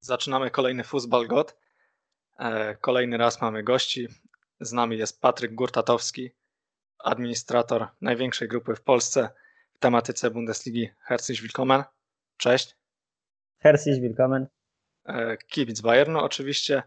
[0.00, 1.56] Zaczynamy kolejny Fuzbal God.
[2.38, 4.08] E, kolejny raz mamy gości.
[4.60, 6.30] Z nami jest Patryk Gurtatowski,
[6.98, 9.30] administrator największej grupy w Polsce
[9.72, 11.84] w tematyce Bundesligi Herzlich Willkommen.
[12.36, 12.76] Cześć.
[13.58, 14.46] Herzlich Willkommen.
[15.04, 16.82] E, kibic Bayernu oczywiście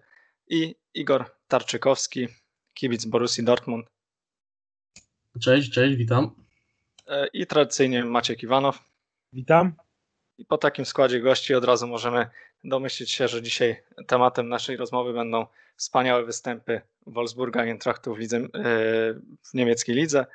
[0.47, 2.27] i Igor Tarczykowski,
[2.73, 3.87] kibic Borussii Dortmund.
[5.41, 6.35] Cześć, cześć, witam.
[7.07, 8.79] E, I tradycyjnie Maciek Iwanow.
[9.33, 9.73] Witam.
[10.37, 12.29] I po takim składzie gości od razu możemy
[12.63, 15.45] domyślić się, że dzisiaj tematem naszej rozmowy będą
[15.75, 18.49] wspaniałe występy Wolfsburga i Eintrachtu w, lidze, e,
[19.43, 20.25] w niemieckiej lidze.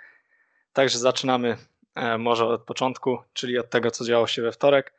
[0.73, 1.57] Także zaczynamy
[1.95, 4.95] e, może od początku, czyli od tego, co działo się we wtorek.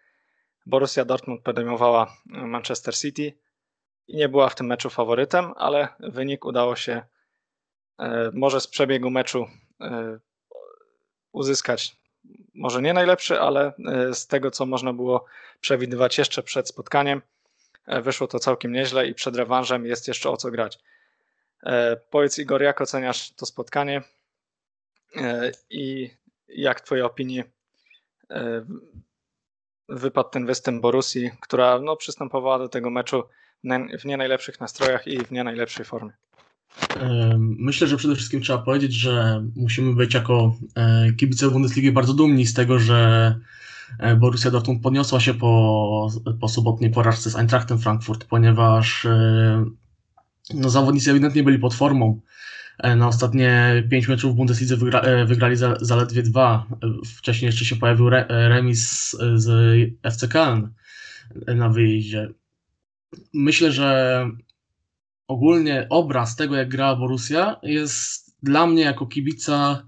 [0.66, 3.34] Borussia Dortmund podejmowała Manchester City
[4.08, 7.02] i nie była w tym meczu faworytem, ale wynik udało się
[8.34, 9.48] może z przebiegu meczu
[11.32, 11.99] uzyskać
[12.54, 15.26] może nie najlepszy, ale e, z tego, co można było
[15.62, 17.22] przewidywać jeszcze przed spotkaniem,
[17.86, 20.80] e, wyszło to całkiem nieźle i przed rewanżem jest jeszcze o co grać.
[21.64, 24.02] E, powiedz Igor, jak oceniasz to spotkanie
[25.70, 26.10] i
[26.48, 27.44] jak w Twojej opinii
[29.90, 33.24] wypadł ten występ Borusi, która no, przystępowała do tego meczu
[34.00, 36.12] w nie najlepszych nastrojach i w nie najlepszej formie?
[37.40, 42.46] Myślę, że przede wszystkim trzeba powiedzieć, że musimy być jako e, kibice Bundesligi bardzo dumni
[42.46, 43.36] z tego, że
[44.00, 46.10] e, Borussia Dortmund podniosła się po,
[46.42, 49.66] po sobotniej porażce z Eintrachtem Frankfurt, ponieważ e,
[50.54, 52.22] no, zawodnicy ewidentnie byli pod formą.
[52.98, 56.66] Na ostatnie pięć meczów w Bundeslidze wygra, wygrali zaledwie dwa.
[57.18, 59.48] Wcześniej jeszcze się pojawił re, remis z
[60.04, 60.68] FC Köln
[61.56, 62.30] na wyjeździe.
[63.34, 64.26] Myślę, że
[65.30, 69.84] ogólnie obraz tego, jak grała Borussia, jest dla mnie jako kibica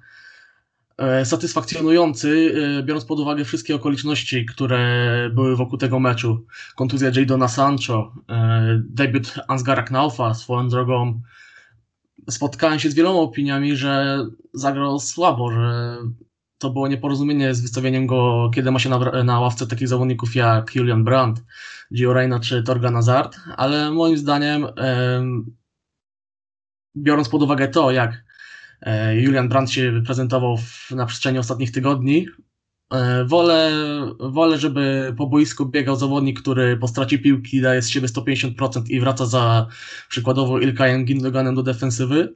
[0.97, 6.45] e, satysfakcjonujący, e, biorąc pod uwagę wszystkie okoliczności, które były wokół tego meczu.
[6.75, 11.21] Kontuzja Jadona Sancho, e, debiut Ansgara Knaufa, swoją drogą
[12.29, 15.97] spotkałem się z wieloma opiniami, że zagrał słabo, że
[16.57, 20.75] to było nieporozumienie z wystawieniem go, kiedy ma się na, na ławce takich zawodników jak
[20.75, 21.43] Julian Brandt,
[21.95, 24.67] Gio Reyna czy Torgan Hazard, ale moim zdaniem
[26.95, 28.23] biorąc pod uwagę to, jak
[28.81, 30.57] e, Julian Brandt się prezentował
[30.91, 32.27] na przestrzeni ostatnich tygodni,
[32.93, 33.71] e, wolę,
[34.19, 38.99] wolę, żeby po boisku biegał zawodnik, który po stracie piłki daje z siebie 150% i
[38.99, 39.67] wraca za
[40.09, 42.35] przykładowo Ilkajem Gindoganem do defensywy,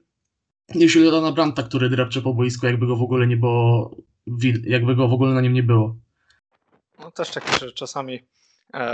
[0.75, 3.95] niż Juliana Brandta, który drepcze po boisku, jakby go w ogóle nie było,
[4.63, 5.95] jakby go w ogóle na nim nie było.
[6.99, 8.19] No też tak, że czasami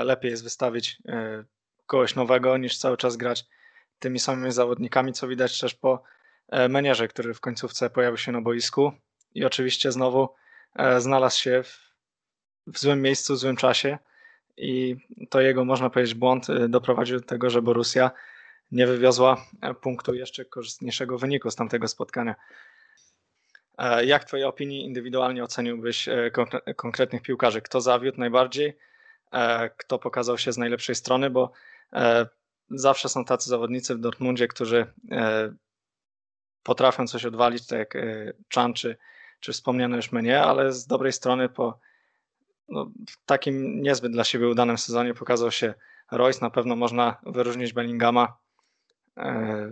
[0.03, 0.97] lepiej jest wystawić
[1.85, 3.45] kogoś nowego, niż cały czas grać
[4.01, 6.03] tymi samymi zawodnikami, co widać też po
[6.49, 8.91] e, menierze, który w końcówce pojawił się na boisku
[9.35, 10.29] i oczywiście znowu
[10.75, 11.93] e, znalazł się w,
[12.67, 13.97] w złym miejscu, w złym czasie
[14.57, 14.95] i
[15.29, 18.11] to jego, można powiedzieć, błąd e, doprowadził do tego, że Borussia
[18.71, 19.45] nie wywiozła
[19.81, 22.35] punktu jeszcze korzystniejszego wyniku z tamtego spotkania.
[24.03, 26.09] Jak w Twojej opinii indywidualnie oceniłbyś
[26.75, 27.61] konkretnych piłkarzy?
[27.61, 28.77] Kto zawiódł najbardziej?
[29.77, 31.29] Kto pokazał się z najlepszej strony?
[31.29, 31.51] Bo
[32.71, 35.53] zawsze są tacy zawodnicy w Dortmundzie, którzy e,
[36.63, 38.97] potrafią coś odwalić, tak jak e, Chan czy,
[39.39, 41.79] czy wspomniano już mnie, ale z dobrej strony po
[42.69, 42.91] no,
[43.25, 45.73] takim niezbyt dla siebie udanym sezonie pokazał się
[46.11, 46.39] Royce.
[46.41, 48.37] Na pewno można wyróżnić Bellingama,
[49.17, 49.71] e,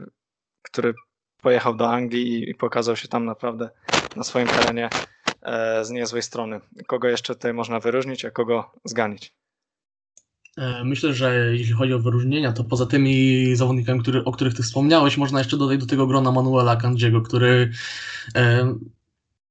[0.62, 0.94] który
[1.42, 3.70] pojechał do Anglii i pokazał się tam naprawdę
[4.16, 4.90] na swoim terenie
[5.82, 6.60] z niezłej strony.
[6.88, 9.39] Kogo jeszcze tutaj można wyróżnić, a kogo zganić?
[10.58, 14.64] E, myślę, że jeśli chodzi o wyróżnienia, to poza tymi zawodnikami, który, o których ty
[14.64, 17.72] wspomniałeś, można jeszcze dodać do tego grona Manuela Kandziego, który
[18.36, 18.74] e,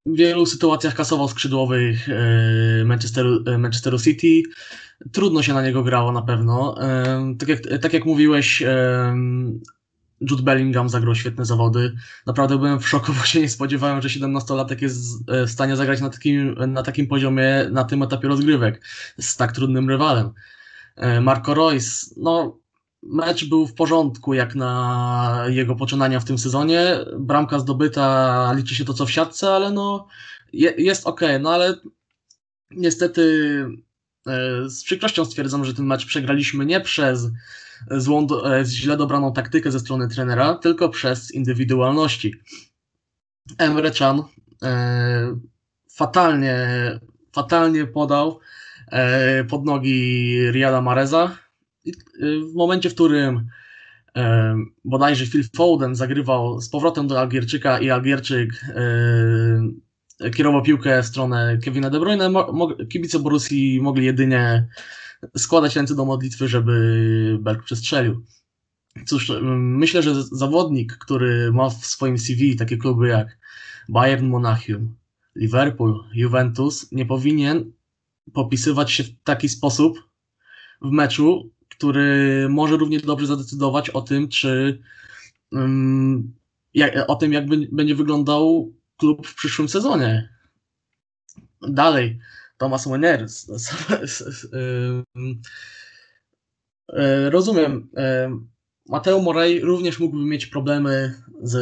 [0.07, 4.43] w wielu sytuacjach kasował skrzydłowych e, Manchesteru, Manchesteru City.
[5.13, 6.75] Trudno się na niego grało na pewno.
[7.39, 8.63] Tak jak, tak jak mówiłeś,
[10.21, 11.95] Jude Bellingham zagrał świetne zawody.
[12.27, 16.11] Naprawdę byłem w szoku, bo się nie spodziewałem, że 17-latek jest w stanie zagrać na
[16.11, 18.85] takim, na takim poziomie, na tym etapie rozgrywek
[19.19, 20.31] z tak trudnym rywalem.
[20.99, 22.59] E, Marco Reus, no
[23.03, 26.99] mecz był w porządku jak na jego poczynania w tym sezonie.
[27.19, 30.07] Bramka zdobyta, liczy się to co w siatce, ale no
[30.53, 31.75] je, jest ok, no ale
[32.71, 33.23] niestety
[34.27, 37.29] e, z przykrością stwierdzam, że ten mecz przegraliśmy nie przez
[37.91, 42.35] złą, e, źle dobraną taktykę ze strony trenera, tylko przez indywidualności.
[43.59, 44.23] Emre Can
[45.91, 46.69] fatalnie,
[47.33, 48.41] fatalnie podał,
[49.49, 51.39] pod nogi Riyada Mareza.
[51.87, 51.91] E,
[52.53, 53.47] w momencie, w którym
[54.17, 54.55] e,
[54.85, 58.65] bodajże Phil Foden zagrywał z powrotem do Algierczyka i Algierczyk
[60.37, 62.31] kierował piłkę w stronę Kevina De Bruyne,
[62.89, 64.69] kibice Borussii mogli jedynie
[65.37, 68.25] składać ręce do modlitwy, żeby Berg przestrzelił.
[69.07, 73.39] Cóż, myślę, że zawodnik, który ma w swoim CV takie kluby jak
[73.89, 74.95] Bayern Monachium,
[75.37, 77.73] Liverpool, Juventus, nie powinien
[78.33, 80.09] popisywać się w taki sposób
[80.83, 84.83] w meczu, który może równie dobrze zadecydować o tym, czy
[85.53, 86.35] um,
[86.75, 90.29] jak, o tym, jak będzie wyglądał klub w przyszłym sezonie.
[91.63, 92.19] Dalej,
[92.59, 93.27] Thomas Wenner.
[96.93, 97.89] E, rozumiem.
[98.89, 101.57] Mateo Morey również mógłby mieć problemy z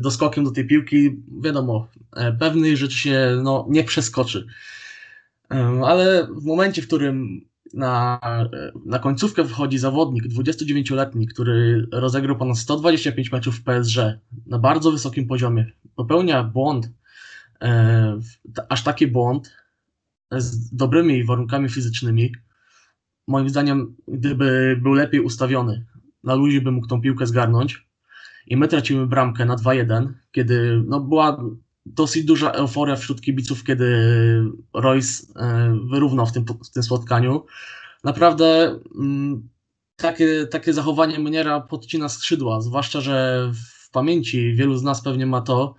[0.00, 1.22] doskokiem do tej piłki.
[1.42, 4.46] Wiadomo, e, pewnych rzeczy się no, nie przeskoczy.
[5.86, 7.40] Ale w momencie, w którym
[7.74, 8.20] na,
[8.86, 13.96] na końcówkę wchodzi zawodnik 29-letni, który rozegrał ponad 125 meczów w PSG
[14.46, 15.66] na bardzo wysokim poziomie,
[15.96, 16.90] popełnia błąd,
[17.62, 18.20] e,
[18.68, 19.52] aż taki błąd
[20.32, 22.34] z dobrymi warunkami fizycznymi.
[23.28, 25.86] Moim zdaniem, gdyby był lepiej ustawiony,
[26.24, 27.86] na luzie by mógł tą piłkę zgarnąć
[28.46, 31.44] i my tracimy bramkę na 2-1, kiedy no, była
[31.86, 33.86] dosyć duża euforia wśród kibiców, kiedy
[34.74, 37.44] Royce e, wyrównał w tym, w tym spotkaniu.
[38.04, 39.48] Naprawdę mm,
[39.96, 45.40] takie, takie zachowanie Meniera podcina skrzydła, zwłaszcza, że w pamięci wielu z nas pewnie ma
[45.40, 45.74] to,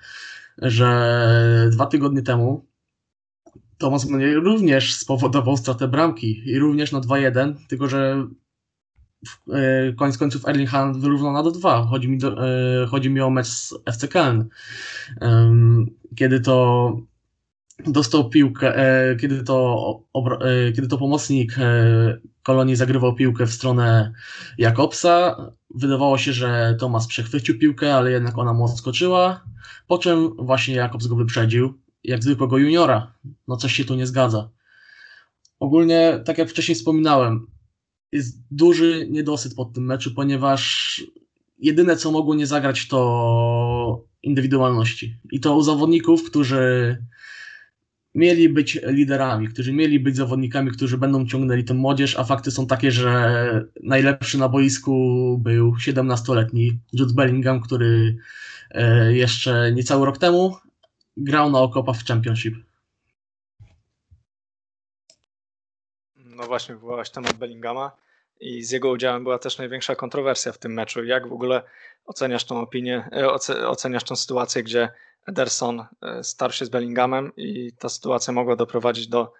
[0.57, 2.65] że dwa tygodnie temu
[3.77, 8.27] Thomas Menier również spowodował stratę bramki i również na 2-1, tylko że
[9.97, 11.85] koniec końców Erling Haaland wyrównał na do 2.
[11.85, 14.45] Chodzi mi, do, e, chodzi mi o mecz z FC Köln.
[16.15, 16.97] Kiedy to
[17.87, 20.03] dostał piłkę, e, kiedy to,
[20.75, 21.55] kiedy to pomocnik
[22.43, 24.11] Kolonii zagrywał piłkę w stronę
[24.57, 25.37] Jakobsa,
[25.75, 29.43] wydawało się, że Tomas przechwycił piłkę, ale jednak ona mu odskoczyła,
[29.87, 33.13] po czym właśnie Jakobs go wyprzedził, jak zwykłego juniora.
[33.47, 34.49] No coś się tu nie zgadza.
[35.59, 37.47] Ogólnie, tak jak wcześniej wspominałem,
[38.11, 41.03] jest duży niedosyt pod tym meczu, ponieważ
[41.59, 45.15] jedyne co mogło nie zagrać to indywidualności.
[45.31, 46.97] I to u zawodników, którzy
[48.15, 52.67] mieli być liderami, którzy mieli być zawodnikami, którzy będą ciągnęli tę młodzież, a fakty są
[52.67, 58.17] takie, że najlepszy na boisku był 17-letni Jude Bellingham, który
[58.71, 60.55] e, jeszcze niecały rok temu
[61.17, 62.55] grał na okopach w Championship.
[66.41, 67.91] No właśnie, wywołałeś temat Bellingama
[68.39, 71.03] i z jego udziałem była też największa kontrowersja w tym meczu.
[71.03, 71.63] Jak w ogóle
[72.05, 74.89] oceniasz tą opinię, e, oceniasz tą sytuację, gdzie
[75.27, 79.33] Ederson e, starszy się z Bellinghamem i ta sytuacja mogła doprowadzić do,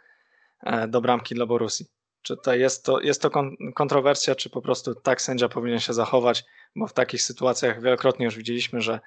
[0.63, 1.86] e, do bramki dla Borusi?
[2.21, 3.30] Czy to jest to, jest to
[3.75, 6.44] kontrowersja, czy po prostu tak sędzia powinien się zachować,
[6.75, 9.00] bo w takich sytuacjach wielokrotnie już widzieliśmy, że,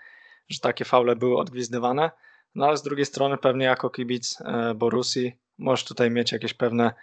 [0.48, 2.10] że takie faule były odgwizdywane,
[2.54, 4.38] no ale z drugiej strony pewnie jako kibic
[4.74, 6.94] Borusi możesz tutaj mieć jakieś pewne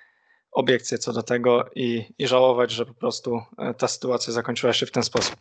[0.52, 4.86] obiekcje co do tego i, i żałować, że po prostu e, ta sytuacja zakończyła się
[4.86, 5.36] w ten sposób.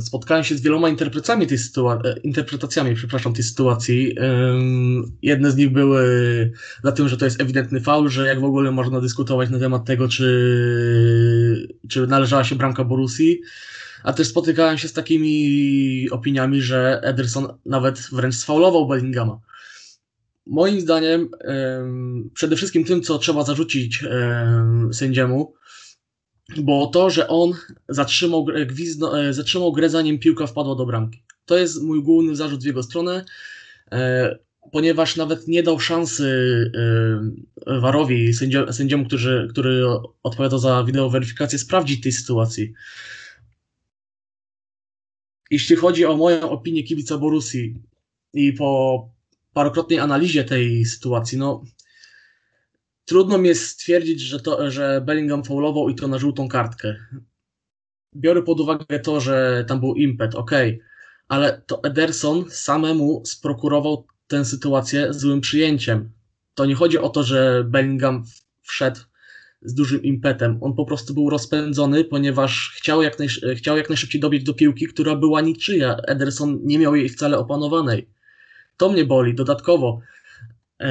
[0.00, 4.16] Spotkałem się z wieloma interpretacjami tej, sytuacji, e, interpretacjami przepraszam, tej sytuacji.
[5.22, 6.02] Jedne z nich były
[6.84, 9.84] na tym, że to jest ewidentny faul, że jak w ogóle można dyskutować na temat
[9.84, 13.40] tego, czy, czy należała się bramka Borusi.
[14.04, 19.40] A też spotykałem się z takimi opiniami, że Ederson nawet wręcz sfaulował Bellingama.
[20.48, 21.28] Moim zdaniem
[22.34, 24.04] przede wszystkim tym, co trzeba zarzucić
[24.92, 25.54] sędziemu,
[26.56, 27.52] było to, że on
[27.88, 31.22] zatrzymał, gwizno, e, zatrzymał grę zanim piłka wpadła do bramki.
[31.44, 33.24] To jest mój główny zarzut w jego stronę,
[33.92, 34.38] e,
[34.72, 36.72] ponieważ nawet nie dał szansy
[37.66, 38.34] Warowi,
[38.70, 39.84] sędziemu, który, który
[40.22, 42.72] odpowiada za wideoweryfikację, sprawdzić tej sytuacji.
[45.50, 47.74] Jeśli chodzi o moją opinię kibica Borusi
[48.32, 49.10] i po
[49.52, 51.64] parokrotnej analizie tej sytuacji, no
[53.04, 56.96] trudno mi jest stwierdzić, że, to, że Bellingham faulował i to na żółtą kartkę.
[58.16, 60.50] Biorę pod uwagę to, że tam był impet, ok,
[61.28, 66.10] ale to Ederson samemu sprokurował tę sytuację złym przyjęciem.
[66.54, 68.24] To nie chodzi o to, że Bellingham
[68.62, 69.00] wszedł
[69.62, 70.58] z dużym impetem.
[70.60, 73.16] On po prostu był rozpędzony, ponieważ chciał jak,
[73.56, 75.96] chciał jak najszybciej dobiec do piłki, która była niczyja.
[75.96, 78.08] Ederson nie miał jej wcale opanowanej.
[78.78, 79.34] To mnie boli.
[79.34, 80.00] Dodatkowo
[80.80, 80.86] e,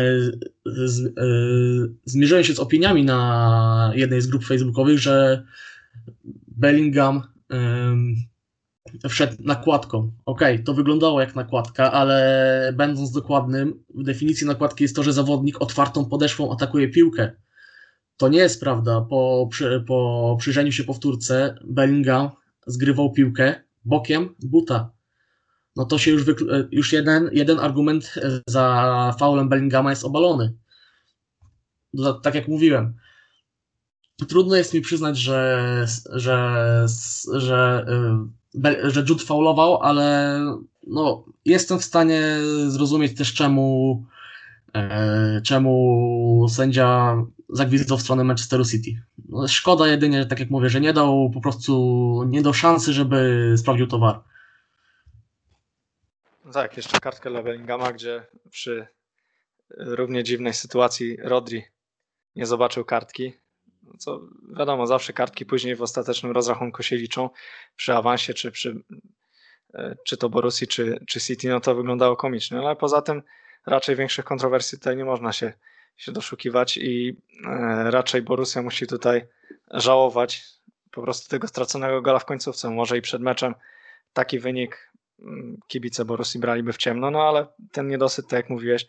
[0.65, 1.11] z, e,
[2.05, 5.43] zmierzyłem się z opiniami na jednej z grup facebookowych, że
[6.47, 7.23] Bellingham
[9.09, 10.11] wszedł nakładką.
[10.25, 15.61] Ok, to wyglądało jak nakładka, ale będąc dokładnym, w definicji nakładki jest to, że zawodnik
[15.61, 17.31] otwartą podeszwą atakuje piłkę.
[18.17, 19.01] To nie jest prawda.
[19.01, 22.29] Po, przy, po przyjrzeniu się powtórce Bellingham
[22.67, 24.96] zgrywał piłkę bokiem buta
[25.77, 26.33] no to się już, e,
[26.71, 30.53] już jeden, jeden argument e, za faulem Bellingama jest obalony.
[32.23, 32.93] tak jak mówiłem,
[34.27, 36.85] trudno jest mi przyznać, że, że,
[37.33, 37.85] że,
[38.65, 40.39] y, że Jude faulował, ale
[40.87, 42.21] no, jestem w stanie
[42.67, 44.03] zrozumieć też czemu,
[44.73, 47.15] e, czemu sędzia
[47.49, 49.01] zagwizdał w stronę Manchesteru City.
[49.29, 53.53] No, szkoda jedynie, tak jak mówię, że nie dał po prostu, nie dał szansy, żeby
[53.57, 54.21] sprawdził towar.
[56.53, 58.87] Tak, jeszcze kartkę dla gdzie przy
[59.69, 61.63] równie dziwnej sytuacji Rodri
[62.35, 63.33] nie zobaczył kartki.
[63.99, 64.21] Co
[64.57, 67.29] wiadomo, zawsze kartki później w ostatecznym rozrachunku się liczą
[67.75, 68.83] przy awansie, czy przy
[69.73, 73.23] e, czy to Borusi, czy, czy City, no to wyglądało komicznie, ale poza tym
[73.65, 75.53] raczej większych kontrowersji tutaj nie można się,
[75.97, 79.27] się doszukiwać i e, raczej Borussia musi tutaj
[79.71, 80.43] żałować
[80.91, 82.69] po prostu tego straconego gola w końcówce.
[82.69, 83.55] Może i przed meczem
[84.13, 84.91] taki wynik
[85.67, 88.87] kibice Borusi braliby w ciemno, no ale ten niedosyt, tak jak mówiłeś,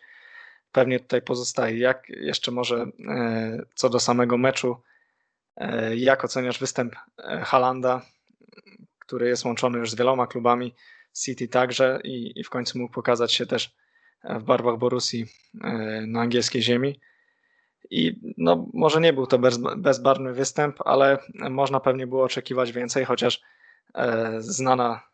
[0.73, 1.78] pewnie tutaj pozostaje.
[1.78, 4.76] Jak jeszcze może e, co do samego meczu,
[5.56, 8.02] e, jak oceniasz występ e, Halanda,
[8.99, 10.75] który jest łączony już z wieloma klubami,
[11.25, 13.75] City także i, i w końcu mógł pokazać się też
[14.25, 15.26] w barwach Borusi
[16.06, 17.00] na angielskiej ziemi.
[17.90, 21.18] I no, może nie był to bez, bezbarwny występ, ale
[21.50, 23.40] można pewnie było oczekiwać więcej, chociaż
[24.38, 25.07] znana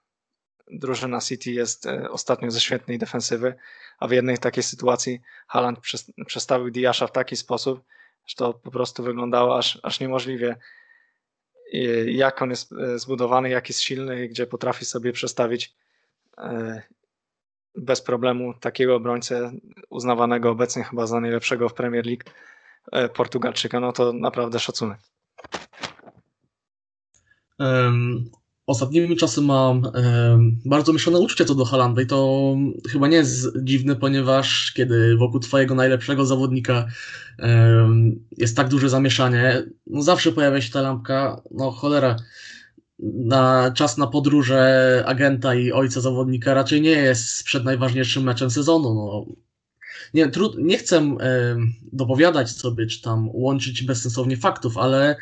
[0.71, 3.55] drużyna City jest e, ostatnio ze świetnej defensywy,
[3.99, 5.79] a w jednej takiej sytuacji Haaland
[6.27, 7.81] przestawił Diasza w taki sposób,
[8.27, 10.57] że to po prostu wyglądało aż, aż niemożliwie
[12.07, 15.75] jak on jest e, zbudowany, jak jest silny gdzie potrafi sobie przestawić
[16.39, 16.83] e,
[17.77, 19.53] bez problemu takiego obrońcę
[19.91, 22.25] uznawanego obecnie chyba za najlepszego w Premier League
[23.15, 24.99] Portugalczyka, no to naprawdę szacunek.
[28.67, 32.57] Ostatnimi czasy mam e, bardzo mieszane uczucie co do Halanda i to
[32.93, 36.87] chyba nie jest dziwne, ponieważ kiedy wokół twojego najlepszego zawodnika
[37.39, 37.89] e,
[38.37, 42.17] jest tak duże zamieszanie, no zawsze pojawia się ta lampka, no cholera,
[42.99, 48.95] na czas na podróże agenta i ojca zawodnika raczej nie jest przed najważniejszym meczem sezonu.
[48.95, 49.35] No.
[50.15, 51.17] Nie, trud, nie chcę e,
[51.93, 55.17] dopowiadać sobie, czy tam łączyć bezsensownie faktów, ale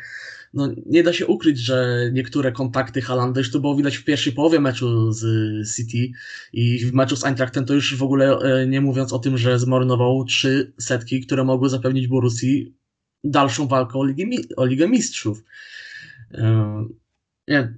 [0.53, 4.33] no, nie da się ukryć, że niektóre kontakty Halanda już to było widać w pierwszej
[4.33, 6.11] połowie meczu z City
[6.53, 9.59] i w meczu z Eintrachtem to już w ogóle e, nie mówiąc o tym, że
[9.59, 12.75] zmarnował trzy setki, które mogły zapewnić Borussii
[13.23, 14.25] dalszą walkę o Ligę,
[14.57, 15.43] o Ligę Mistrzów.
[16.31, 16.85] E,
[17.47, 17.73] nie,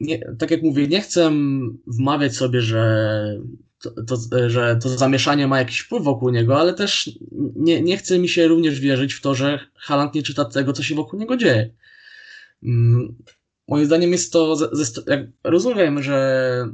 [0.00, 1.32] nie, tak jak mówię, nie chcę
[1.86, 3.40] wmawiać sobie, że
[3.80, 4.16] to,
[4.48, 7.10] że to zamieszanie ma jakiś wpływ wokół niego, ale też
[7.56, 10.82] nie, nie chce mi się również wierzyć w to, że Haland nie czyta tego, co
[10.82, 11.70] się wokół niego dzieje.
[12.62, 13.14] Mm,
[13.68, 16.68] moim zdaniem jest to, ze, ze, jak rozumiem, że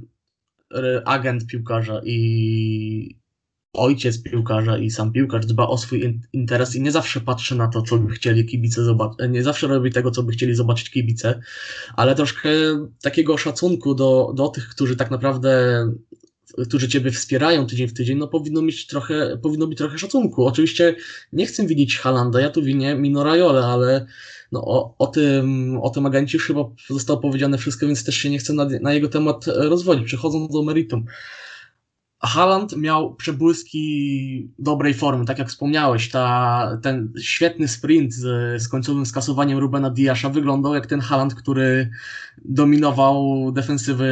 [1.04, 3.16] agent piłkarza i
[3.72, 7.82] ojciec piłkarza i sam piłkarz dba o swój interes i nie zawsze patrzy na to,
[7.82, 11.40] co by chcieli kibice zobaczyć, nie zawsze robi tego, co by chcieli zobaczyć kibice,
[11.96, 12.48] ale troszkę
[13.02, 15.82] takiego szacunku do, do tych, którzy tak naprawdę
[16.66, 20.46] którzy Ciebie wspierają tydzień w tydzień, no powinno mieć trochę, powinno być trochę szacunku.
[20.46, 20.96] Oczywiście
[21.32, 24.06] nie chcę winić Halanda, ja tu winię Mino Rajole, ale
[24.52, 28.38] no, o, o, tym, o tym agencie chyba zostało powiedziane wszystko, więc też się nie
[28.38, 30.06] chcę na, na jego temat rozwodzić.
[30.06, 31.04] Przechodząc do meritum.
[32.20, 38.22] Haaland miał przebłyski dobrej formy, tak jak wspomniałeś, ta, ten świetny sprint z,
[38.62, 41.90] z końcowym skasowaniem Rubena Diasza wyglądał jak ten Haaland, który
[42.44, 44.06] dominował defensywy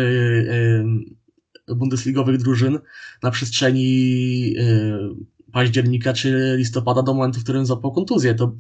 [1.68, 2.78] bundesligowych drużyn
[3.22, 8.34] na przestrzeni y, października czy listopada do momentu, w którym zapał kontuzję.
[8.34, 8.52] To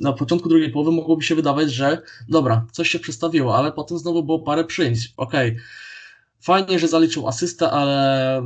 [0.00, 4.22] na początku drugiej połowy mogłoby się wydawać, że dobra, coś się przestawiło, ale potem znowu
[4.22, 5.12] było parę przyjęć.
[5.16, 5.62] Okej, okay.
[6.40, 8.42] fajnie, że zaliczył asystę, ale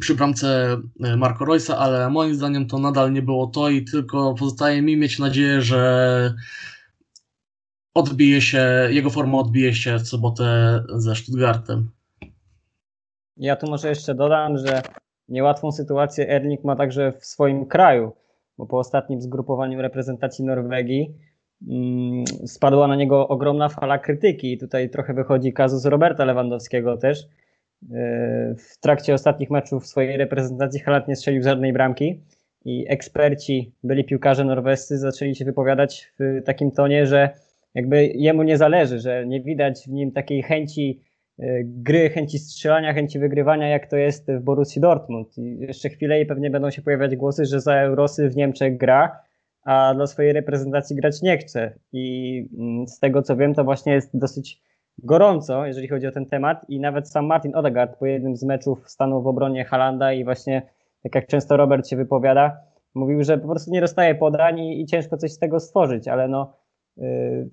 [0.00, 4.34] przy bramce y, Marco Roysa, ale moim zdaniem to nadal nie było to i tylko
[4.34, 6.34] pozostaje mi mieć nadzieję, że
[7.94, 11.90] odbije się, jego forma odbije się w sobotę ze Stuttgartem.
[13.38, 14.82] Ja tu może jeszcze dodam, że
[15.28, 18.12] niełatwą sytuację Erling ma także w swoim kraju,
[18.58, 21.14] bo po ostatnim zgrupowaniu reprezentacji Norwegii
[21.68, 24.52] mm, spadła na niego ogromna fala krytyki.
[24.52, 27.22] I tutaj trochę wychodzi kazus Roberta Lewandowskiego też.
[27.82, 27.98] Yy,
[28.54, 32.20] w trakcie ostatnich meczów swojej reprezentacji Halat nie strzelił żadnej bramki
[32.64, 37.30] i eksperci, byli piłkarze norwescy, zaczęli się wypowiadać w takim tonie, że
[37.74, 41.00] jakby jemu nie zależy, że nie widać w nim takiej chęci
[41.64, 45.38] gry, chęci strzelania, chęci wygrywania, jak to jest w Borussii Dortmund.
[45.38, 49.20] I jeszcze chwilę i pewnie będą się pojawiać głosy, że za Eurosy w Niemczech gra,
[49.64, 51.78] a dla swojej reprezentacji grać nie chce.
[51.92, 54.62] I mm, z tego co wiem, to właśnie jest dosyć
[54.98, 58.90] gorąco, jeżeli chodzi o ten temat i nawet sam Martin Odegaard po jednym z meczów
[58.90, 60.62] stanął w obronie Halanda i właśnie
[61.02, 62.56] tak jak często Robert się wypowiada,
[62.94, 66.28] mówił, że po prostu nie dostaje podań i, i ciężko coś z tego stworzyć, ale
[66.28, 66.52] no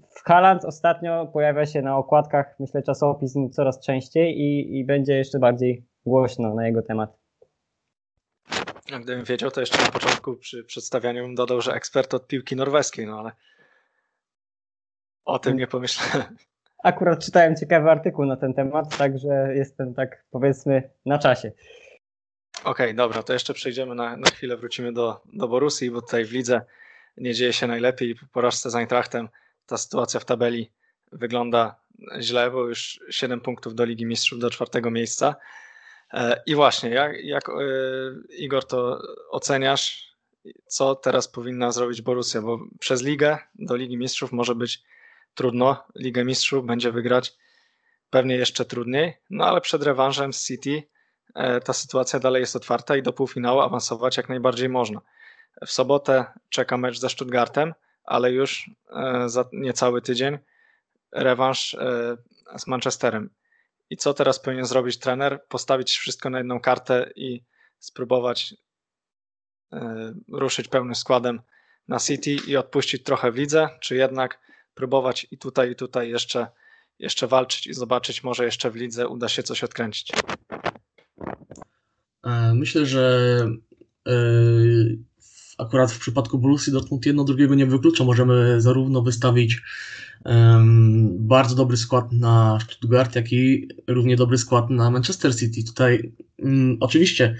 [0.09, 5.39] w Haland ostatnio pojawia się na okładkach, myślę, czasopism coraz częściej i, i będzie jeszcze
[5.39, 7.17] bardziej głośno na jego temat.
[9.01, 13.05] Gdybym wiedział, to jeszcze na początku przy przedstawianiu bym dodał, że ekspert od piłki norweskiej,
[13.07, 13.31] no ale
[15.25, 16.37] o tym nie pomyślałem.
[16.83, 21.51] Akurat czytałem ciekawy artykuł na ten temat, także jestem tak powiedzmy na czasie.
[22.59, 26.25] Okej, okay, dobra, to jeszcze przejdziemy na, na chwilę, wrócimy do, do Borussii, bo tutaj
[26.25, 26.61] w lidze
[27.17, 28.15] nie dzieje się najlepiej.
[28.15, 29.29] Po porażce z Eintrachtem
[29.65, 30.71] ta sytuacja w tabeli
[31.11, 31.75] wygląda
[32.19, 35.35] źle, bo już 7 punktów do Ligi Mistrzów, do czwartego miejsca.
[36.13, 37.53] E, I właśnie, jak, jak e,
[38.37, 40.15] Igor to oceniasz,
[40.65, 42.41] co teraz powinna zrobić Borussia?
[42.41, 44.83] Bo przez ligę do Ligi Mistrzów może być
[45.33, 45.83] trudno.
[45.95, 47.33] Ligę Mistrzów będzie wygrać
[48.09, 50.83] pewnie jeszcze trudniej, no ale przed rewanżem z City
[51.35, 55.01] e, ta sytuacja dalej jest otwarta i do półfinału awansować jak najbardziej można.
[55.65, 60.37] W sobotę czeka mecz ze Stuttgartem, ale już e, za niecały tydzień
[61.11, 62.17] rewanż e,
[62.57, 63.29] z Manchesterem.
[63.89, 65.45] I co teraz powinien zrobić trener?
[65.47, 67.43] Postawić wszystko na jedną kartę i
[67.79, 68.55] spróbować
[69.73, 71.41] e, ruszyć pełnym składem
[71.87, 74.39] na City i odpuścić trochę w lidze, czy jednak
[74.73, 76.47] próbować i tutaj, i tutaj jeszcze,
[76.99, 80.11] jeszcze walczyć i zobaczyć, może jeszcze w lidze uda się coś odkręcić.
[82.53, 83.39] Myślę, że
[85.57, 88.03] akurat w przypadku Borussii Dortmund jedno drugiego nie wyklucza.
[88.03, 89.61] Możemy zarówno wystawić
[90.25, 95.63] um, bardzo dobry skład na Stuttgart, jak i równie dobry skład na Manchester City.
[95.63, 97.35] Tutaj um, oczywiście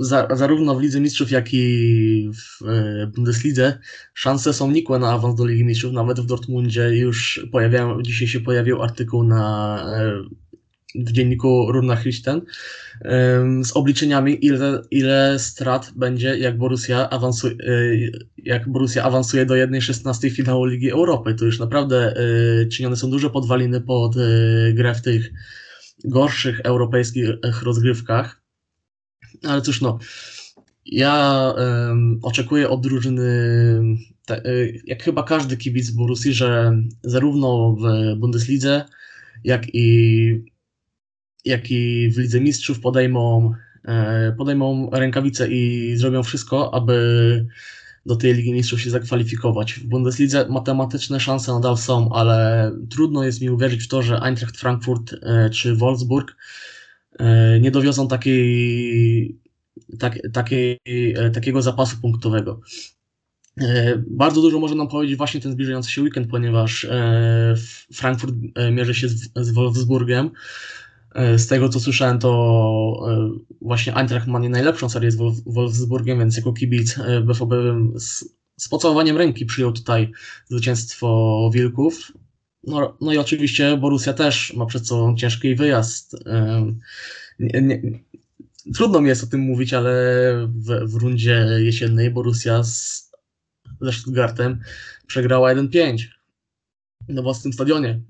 [0.00, 3.78] za, zarówno w Lidze Mistrzów, jak i w e, Bundeslidze
[4.14, 5.92] szanse są nikłe na awans do Ligi Mistrzów.
[5.92, 10.24] Nawet w Dortmundzie już pojawiają, dzisiaj się pojawił artykuł na e,
[10.94, 12.40] w dzienniku Runa Christen
[13.64, 17.54] z obliczeniami, ile, ile strat będzie, jak Borussia, awansuje,
[18.36, 21.34] jak Borussia awansuje do 1-16 finału Ligi Europy.
[21.34, 24.20] Tu już naprawdę e, czynione są duże podwaliny pod e,
[24.72, 25.32] grę w tych
[26.04, 27.28] gorszych europejskich
[27.62, 28.42] rozgrywkach.
[29.42, 29.98] Ale cóż, no,
[30.86, 33.26] ja um, oczekuję od drużyny,
[34.26, 34.42] te,
[34.84, 38.84] jak chyba każdy kibic Borussii, że zarówno w Bundeslidze,
[39.44, 40.50] jak i
[41.44, 43.52] jak i w Lidze Mistrzów podejmą,
[43.84, 47.46] e, podejmą rękawice i zrobią wszystko, aby
[48.06, 49.72] do tej Ligi Mistrzów się zakwalifikować.
[49.72, 54.56] W Bundeslidze matematyczne szanse nadal są, ale trudno jest mi uwierzyć w to, że Eintracht
[54.56, 56.36] Frankfurt e, czy Wolfsburg
[57.18, 59.38] e, nie dowiozą takiej,
[59.98, 60.78] tak, takiej,
[61.32, 62.60] takiego zapasu punktowego.
[64.06, 66.86] Bardzo dużo może nam powiedzieć właśnie ten zbliżający się weekend, ponieważ
[67.94, 68.34] Frankfurt
[68.72, 70.30] mierzy się z Wolfsburgiem.
[71.14, 72.30] E, z tego co słyszałem, to
[73.08, 77.52] e, właśnie Eintracht ma nie najlepszą serię z Wolfsburgiem, więc jako kibic e, BVB
[78.00, 78.24] z,
[78.56, 80.12] z pocałowaniem ręki przyjął tutaj
[80.48, 82.12] zwycięstwo Wilków.
[82.64, 86.16] No, no i oczywiście Borussia też ma przed sobą ciężki wyjazd.
[87.38, 87.82] Nie, nie,
[88.74, 89.92] trudno mi jest o tym mówić, ale
[90.48, 93.10] w, w rundzie jesiennej Borussia z,
[93.80, 94.60] ze Stuttgartem
[95.06, 96.04] przegrała 1-5
[97.08, 98.00] na własnym stadionie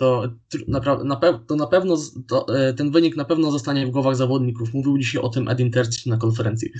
[0.00, 0.22] to
[0.68, 4.74] na, na, to na pewno to, e, ten wynik na pewno zostanie w głowach zawodników.
[4.74, 6.70] Mówił dzisiaj o tym Edin Terci na konferencji,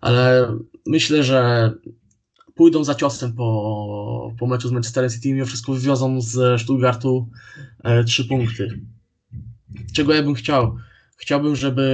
[0.00, 0.54] ale
[0.86, 1.72] myślę, że
[2.54, 7.28] pójdą za ciosem po, po meczu z Manchesterem City i mimo wszystko wywiozą z Stuttgartu
[7.84, 8.80] e, trzy punkty.
[9.94, 10.76] Czego ja bym chciał?
[11.16, 11.84] Chciałbym, żeby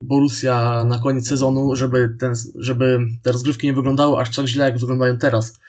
[0.00, 4.78] Borussia na koniec sezonu, żeby, ten, żeby te rozgrywki nie wyglądały aż tak źle, jak
[4.78, 5.60] wyglądają teraz.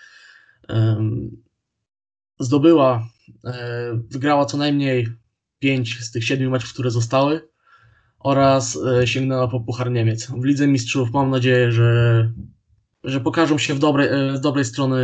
[2.40, 3.21] Zdobyła E,
[4.10, 5.08] wygrała co najmniej
[5.60, 7.52] 5 z tych 7 meczów, które zostały
[8.20, 10.28] oraz e, sięgnęła po Puchar Niemiec.
[10.28, 12.32] W Lidze Mistrzów mam nadzieję, że,
[13.04, 14.98] że pokażą się w dobrej, e, z dobrej strony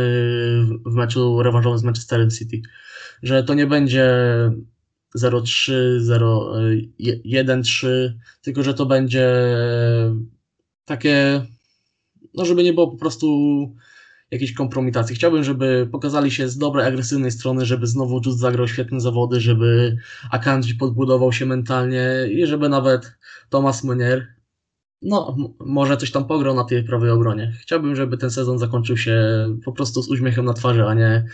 [0.86, 2.60] w meczu rewanżowym z Manchesterem City.
[3.22, 4.06] Że to nie będzie
[5.16, 7.88] 0-3, 0-1-3,
[8.42, 9.32] tylko że to będzie
[10.84, 11.46] takie,
[12.34, 13.28] no żeby nie było po prostu
[14.30, 15.16] jakiejś kompromitacji.
[15.16, 19.96] Chciałbym, żeby pokazali się z dobrej, agresywnej strony, żeby znowu Just zagrał świetne zawody, żeby
[20.30, 23.18] Akanji podbudował się mentalnie i żeby nawet
[23.50, 24.38] Thomas Meunier
[25.02, 27.52] no, może coś tam pograł na tej prawej obronie.
[27.60, 29.16] Chciałbym, żeby ten sezon zakończył się
[29.64, 31.24] po prostu z uśmiechem na twarzy, a nie e,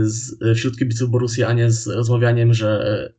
[0.00, 3.12] z, wśród kibiców Borussii, a nie z rozmawianiem, że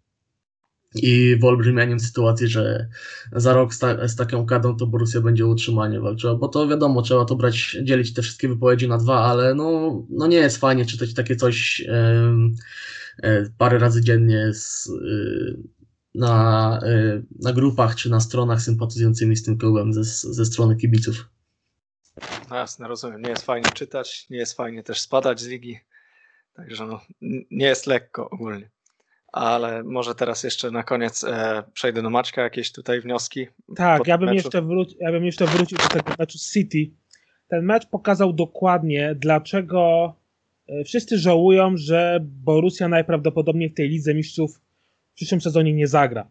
[0.95, 2.87] i wyolbrzymianiem sytuacji, że
[3.31, 7.01] za rok z, ta, z taką kadą to Borussia będzie utrzymanie walczyła, bo to wiadomo,
[7.01, 10.85] trzeba to brać, dzielić te wszystkie wypowiedzi na dwa, ale no, no nie jest fajnie
[10.85, 11.81] czytać takie coś
[13.23, 15.79] e, parę razy dziennie z, e,
[16.15, 21.29] na, y, na grupach czy na stronach sympatyzującymi z tym klubem ze, ze strony kibiców.
[22.51, 23.21] Jasne, rozumiem.
[23.21, 25.79] Nie jest fajnie czytać, nie jest fajnie też spadać z ligi.
[26.53, 27.01] Także no,
[27.51, 28.69] nie jest lekko ogólnie.
[29.31, 33.47] Ale może teraz jeszcze na koniec e, przejdę do Maćka, jakieś tutaj wnioski?
[33.75, 36.91] Tak, ja bym, jeszcze wróci, ja bym jeszcze wrócił do tego meczu City.
[37.47, 40.13] Ten mecz pokazał dokładnie, dlaczego
[40.67, 44.61] e, wszyscy żałują, że Borussia najprawdopodobniej w tej Lidze Mistrzów
[45.11, 46.29] w przyszłym sezonie nie zagra.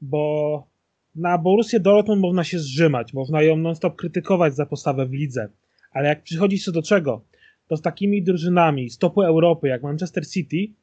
[0.00, 0.66] Bo
[1.14, 5.48] na Borussię Dortmund można się zrzymać, można ją non-stop krytykować za postawę w lidze,
[5.92, 7.24] ale jak przychodzi się do czego,
[7.68, 10.74] to z takimi drużynami z topu Europy jak Manchester City,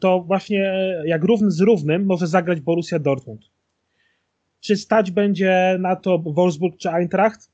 [0.00, 3.50] to, właśnie jak równy z równym może zagrać Borussia Dortmund.
[4.60, 7.50] Czy stać będzie na to Wolfsburg czy Eintracht?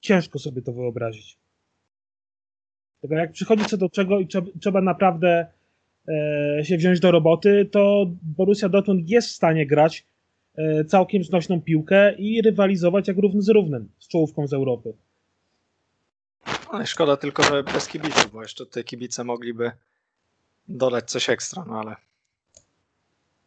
[0.00, 1.38] Ciężko sobie to wyobrazić.
[3.00, 4.28] Tylko jak przychodzi co do czego i
[4.60, 5.46] trzeba, naprawdę
[6.08, 10.06] e, się wziąć do roboty, to Borussia Dortmund jest w stanie grać
[10.54, 14.92] e, całkiem znośną piłkę i rywalizować jak równy z równym z czołówką z Europy.
[16.72, 19.70] No szkoda tylko, że bez kibiców, bo jeszcze te kibice mogliby
[20.68, 21.96] dodać coś ekstra, no ale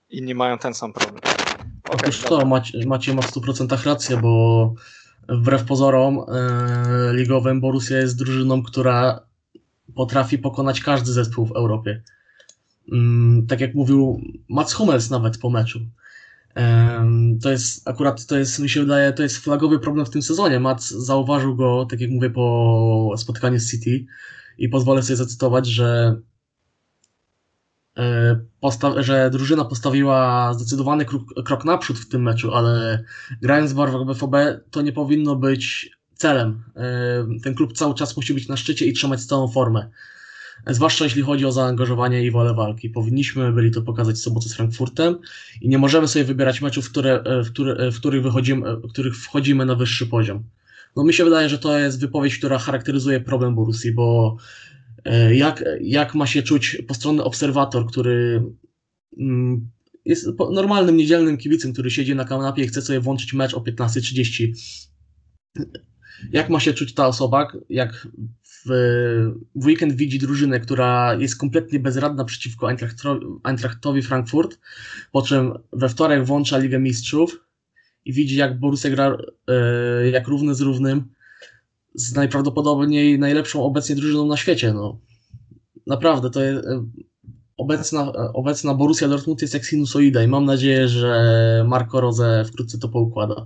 [0.10, 1.22] inni mają ten sam problem.
[1.84, 4.74] Okay, Otóż to, Macie, Macie ma w 100% rację, bo
[5.30, 9.20] wbrew pozorom e, ligowym Borussia jest drużyną, która
[9.96, 12.02] potrafi pokonać każdy zespół w Europie.
[12.92, 15.80] Mm, tak jak mówił Mats Hummels nawet po meczu.
[17.42, 20.60] To jest akurat, to jest, mi się wydaje, to jest flagowy problem w tym sezonie.
[20.60, 24.06] Mats zauważył go, tak jak mówię, po spotkaniu z City
[24.58, 26.22] i pozwolę sobie zacytować, że e,
[29.00, 31.06] że drużyna postawiła zdecydowany
[31.46, 33.04] krok, naprzód w tym meczu, ale
[33.42, 34.36] grając w barwach BVB
[34.72, 36.64] to nie powinno być celem.
[36.76, 39.90] E, ten klub cały czas musi być na szczycie i trzymać całą formę
[40.68, 42.90] zwłaszcza jeśli chodzi o zaangażowanie i wolę walki.
[42.90, 45.18] Powinniśmy byli to pokazać w sobotę z Frankfurtem
[45.62, 48.76] i nie możemy sobie wybierać meczów, które, e, w, które, e, w, których wychodzimy, e,
[48.76, 50.44] w których wchodzimy na wyższy poziom.
[50.96, 54.38] No mi się wydaje, że to jest wypowiedź, która charakteryzuje problem Borussii, bo
[55.32, 58.44] jak, jak ma się czuć postronny obserwator, który
[59.18, 59.70] mm,
[60.06, 64.54] jest normalnym niedzielnym kibicem, który siedzi na kanapie i chce sobie włączyć mecz o 15.30.
[66.32, 68.08] Jak ma się czuć ta osoba, jak
[68.44, 68.70] w,
[69.56, 72.70] w weekend widzi drużynę, która jest kompletnie bezradna przeciwko
[73.44, 74.60] Eintrachtowi Frankfurt,
[75.12, 77.46] po czym we wtorek włącza Ligę Mistrzów
[78.06, 81.10] i widzi jak Borussia gra e, jak równy z równym
[82.02, 84.74] z najprawdopodobniej najlepszą obecnie drużyną na świecie.
[84.74, 85.00] No.
[85.88, 86.68] Naprawdę, to jest
[87.58, 92.90] obecna, obecna Borussia Dortmund jest jak sinusoida i mam nadzieję, że Marco Rose wkrótce to
[92.90, 93.46] poukłada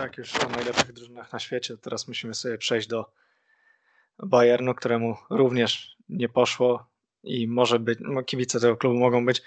[0.00, 1.76] tak, już o najlepszych drużynach na świecie.
[1.76, 3.12] Teraz musimy sobie przejść do
[4.18, 6.86] Bayernu, któremu również nie poszło
[7.22, 9.42] i może być, no, kibice tego klubu mogą być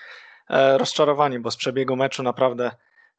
[0.49, 2.71] e, rozczarowani, bo z przebiegu meczu naprawdę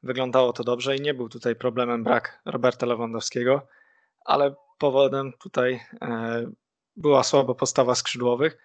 [0.03, 3.67] wyglądało to dobrze i nie był tutaj problemem brak Roberta Lewandowskiego,
[4.25, 6.51] ale powodem tutaj e,
[6.97, 8.59] była słaba postawa skrzydłowych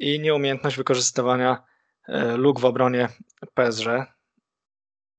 [0.00, 1.64] i nieumiejętność wykorzystywania
[2.08, 3.08] e, luk w obronie
[3.54, 3.86] PSG,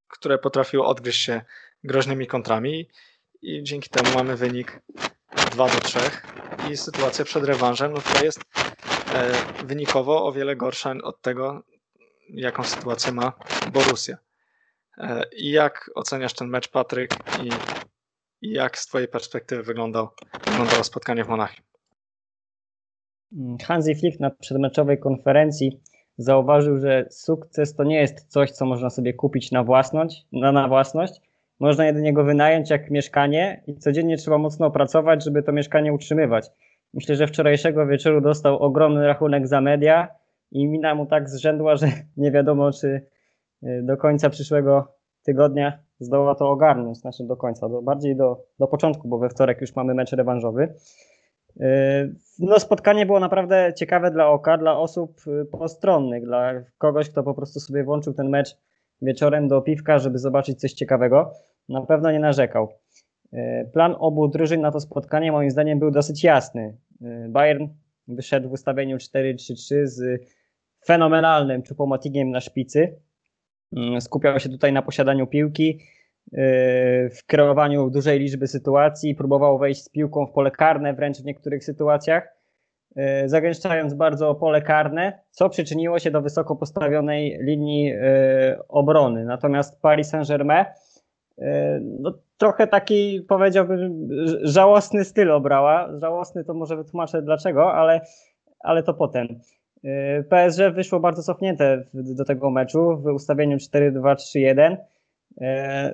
[0.08, 1.42] które potrafiły odgryźć się
[1.84, 2.90] groźnymi kontrami
[3.42, 4.82] i dzięki temu mamy wynik
[5.52, 6.00] 2 do 3
[6.72, 8.40] i sytuacja przed rewanżem no to jest
[9.14, 9.34] e,
[9.66, 11.64] wynikowo o wiele gorsza od tego,
[12.30, 13.34] jaką sytuację ma
[13.74, 14.25] Borussia.
[14.98, 17.12] E, jak oceniasz ten mecz, Patryk,
[17.44, 17.50] i,
[18.42, 20.08] jak z Twojej perspektywy wyglądał,
[20.46, 21.66] wyglądało spotkanie w Monachium?
[23.68, 25.82] Hansi Flick na przedmeczowej konferencji
[26.18, 30.68] zauważył, że sukces to nie jest coś, co można sobie kupić na własność, na, na
[30.68, 31.22] własność,
[31.60, 36.48] można jedynie go wynająć jak mieszkanie i codziennie trzeba mocno pracować, żeby to mieszkanie utrzymywać.
[36.94, 40.08] Myślę, że wczorajszego wieczoru dostał ogromny rachunek za media
[40.52, 43.08] i mina mu tak zrzędła, że nie wiadomo, czy
[43.62, 49.08] do końca przyszłego tygodnia zdoła to ogarnąć, znaczy do końca, do, bardziej do, do początku,
[49.08, 50.74] bo we wtorek już mamy mecz rewanżowy.
[51.62, 57.24] Y, no, spotkanie było naprawdę ciekawe dla oka, dla osób y, postronnych, dla kogoś, kto
[57.24, 58.58] po prostu sobie włączył ten mecz
[59.02, 61.32] wieczorem do piwka, żeby zobaczyć coś ciekawego.
[61.70, 62.70] Na pewno nie narzekał.
[63.34, 66.78] E, plan obu drużyn na to spotkanie moim zdaniem był dosyć jasny.
[67.02, 67.68] E, Bayern
[68.08, 70.22] wyszedł w ustawieniu 4-3-3 z
[70.86, 72.96] fenomenalnym Chupomotingiem na szpicy.
[73.76, 75.80] Mm, skupiał się tutaj na posiadaniu piłki,
[76.34, 76.38] e,
[77.10, 81.64] w kreowaniu dużej liczby sytuacji, próbował wejść z piłką w pole karne wręcz w niektórych
[81.64, 82.36] sytuacjach.
[82.96, 89.26] E, zagęszczając bardzo pole karne, co przyczyniło się do wysoko postawionej linii e, obrony.
[89.26, 90.66] Natomiast Paris Saint-Germain
[91.82, 94.10] no, trochę taki powiedziałbym
[94.42, 95.90] żałosny styl obrała.
[96.00, 98.02] Żałosny to może wytłumaczę dlaczego, ale,
[98.60, 99.28] ale to potem.
[100.30, 104.78] PSG wyszło bardzo cofnięte do tego meczu w ustawieniu 4-2-3-1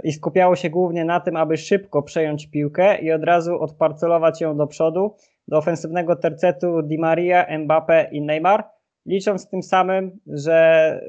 [0.03, 4.57] i skupiało się głównie na tym, aby szybko przejąć piłkę i od razu odparcelować ją
[4.57, 5.15] do przodu,
[5.47, 8.63] do ofensywnego tercetu Di Maria, Mbappe i Neymar,
[9.05, 10.99] licząc tym samym, że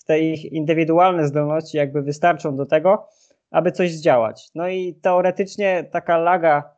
[0.00, 3.08] w te ich indywidualne zdolności jakby wystarczą do tego,
[3.50, 4.50] aby coś zdziałać.
[4.54, 6.70] No i teoretycznie taka laga,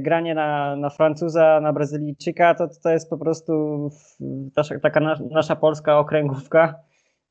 [0.00, 3.52] granie na, na Francuza, na Brazylijczyka, to, to jest po prostu
[4.54, 6.74] taka, taka nasza polska okręgówka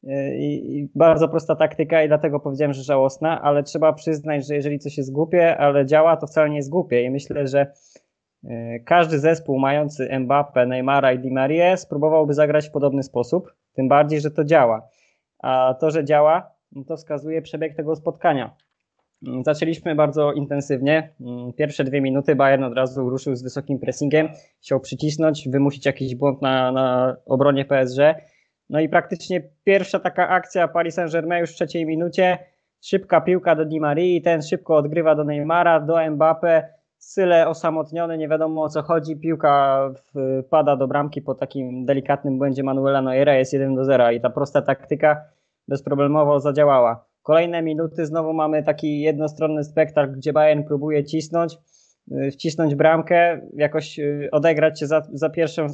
[0.04, 4.56] y, i, i, bardzo prosta taktyka i dlatego powiedziałem, że żałosna, ale trzeba przyznać, że
[4.56, 7.72] jeżeli coś jest głupie, ale działa, to wcale nie jest głupie i myślę, że
[8.44, 13.88] y, każdy zespół mający Mbappe, Neymara i Di Maria spróbowałby zagrać w podobny sposób, tym
[13.88, 14.88] bardziej, że to działa.
[15.40, 18.56] A to, że działa, no to wskazuje przebieg tego spotkania.
[19.24, 21.14] Mm, zaczęliśmy bardzo intensywnie.
[21.22, 24.30] Mm, pierwsze dwie minuty Bayern od razu ruszył z wysokim pressingiem,
[24.62, 28.00] chciał przycisnąć, wymusić jakiś błąd na, na obronie PSG.
[28.70, 32.38] No i praktycznie pierwsza taka akcja Paris Saint-Germain już w trzeciej minucie.
[32.82, 36.70] Szybka piłka do Di Marii, ten szybko odgrywa do Neymara, do Mbappe.
[36.98, 39.16] Syle osamotniony, nie wiadomo o co chodzi.
[39.16, 39.80] Piłka
[40.48, 44.30] wpada do bramki po takim delikatnym błędzie Manuela Neuera, jest 1 do 0 i ta
[44.30, 45.22] prosta taktyka
[45.68, 47.06] bezproblemowo zadziałała.
[47.26, 51.58] Kolejne minuty znowu mamy taki jednostronny spektakl, gdzie Bayern próbuje cisnąć,
[52.12, 55.68] y, wcisnąć bramkę, jakoś y, odegrać się za, za pierwszą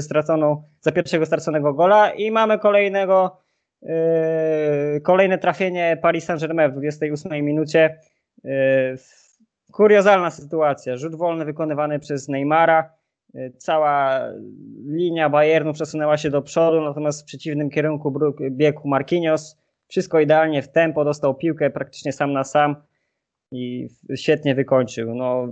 [0.00, 3.40] straconą, za pierwszego straconego gola i mamy kolejnego
[3.82, 3.90] yy,
[5.02, 7.98] kolejne trafienie Paris Saint-Germain w 28 minucie.
[9.72, 10.96] Kuriozalna sytuacja.
[10.96, 12.90] Rzut wolny wykonywany przez Neymara.
[13.58, 14.20] Cała
[14.86, 18.14] linia Bayernu przesunęła się do przodu, natomiast w przeciwnym kierunku
[18.50, 22.76] biegł Marquinhos wszystko idealnie w tempo, dostał piłkę praktycznie sam na sam
[23.52, 25.14] i świetnie wykończył.
[25.14, 25.46] No,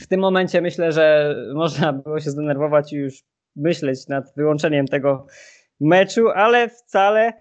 [0.00, 3.24] w tym momencie myślę, że można było się zdenerwować i już
[3.56, 5.26] myśleć nad wyłączeniem tego
[5.80, 7.32] meczu, ale wcale,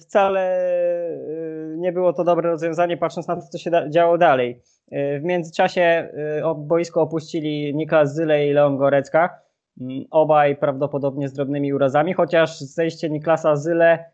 [0.00, 0.68] wcale
[1.10, 4.62] y, nie było to dobre rozwiązanie, patrząc na to, co się działo dalej.
[4.92, 6.08] Y, w międzyczasie
[6.40, 9.40] y, boisko opuścili Niklas Zyle i Leon Gorecka.
[9.80, 14.13] Mm, obaj prawdopodobnie z drobnymi urazami, chociaż zejście Niklasa Zyle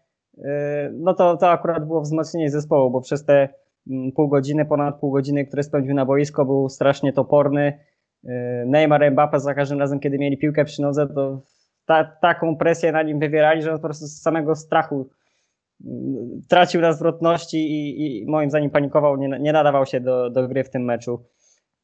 [0.92, 3.48] no to, to akurat było wzmocnienie zespołu, bo przez te
[3.90, 7.78] mm, pół godziny, ponad pół godziny, które spędził na boisko, był strasznie toporny.
[8.24, 11.42] E, Neymar, Mbappe za każdym razem, kiedy mieli piłkę przy nodze, to
[11.86, 15.08] ta, taką presję na nim wywierali, że on po prostu z samego strachu
[15.86, 20.48] mm, tracił na zwrotności i, i moim zdaniem panikował, nie, nie nadawał się do, do
[20.48, 21.24] gry w tym meczu.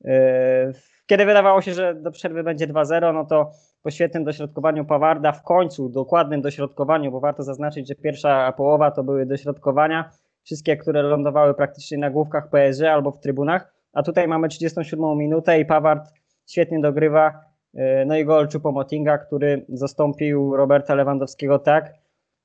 [0.04, 0.72] E,
[1.06, 3.50] kiedy wydawało się, że do przerwy będzie 2-0, no to
[3.86, 9.04] po świetnym dośrodkowaniu Pawarda, w końcu dokładnym dośrodkowaniu, bo warto zaznaczyć, że pierwsza połowa to
[9.04, 10.10] były dośrodkowania,
[10.42, 15.60] wszystkie, które lądowały praktycznie na główkach PSG albo w trybunach, a tutaj mamy 37 minutę
[15.60, 16.12] i Paward
[16.46, 17.44] świetnie dogrywa,
[17.74, 21.94] e, no i gol Choupo-Motinga, który zastąpił Roberta Lewandowskiego tak,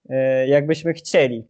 [0.10, 1.48] e, jakbyśmy chcieli.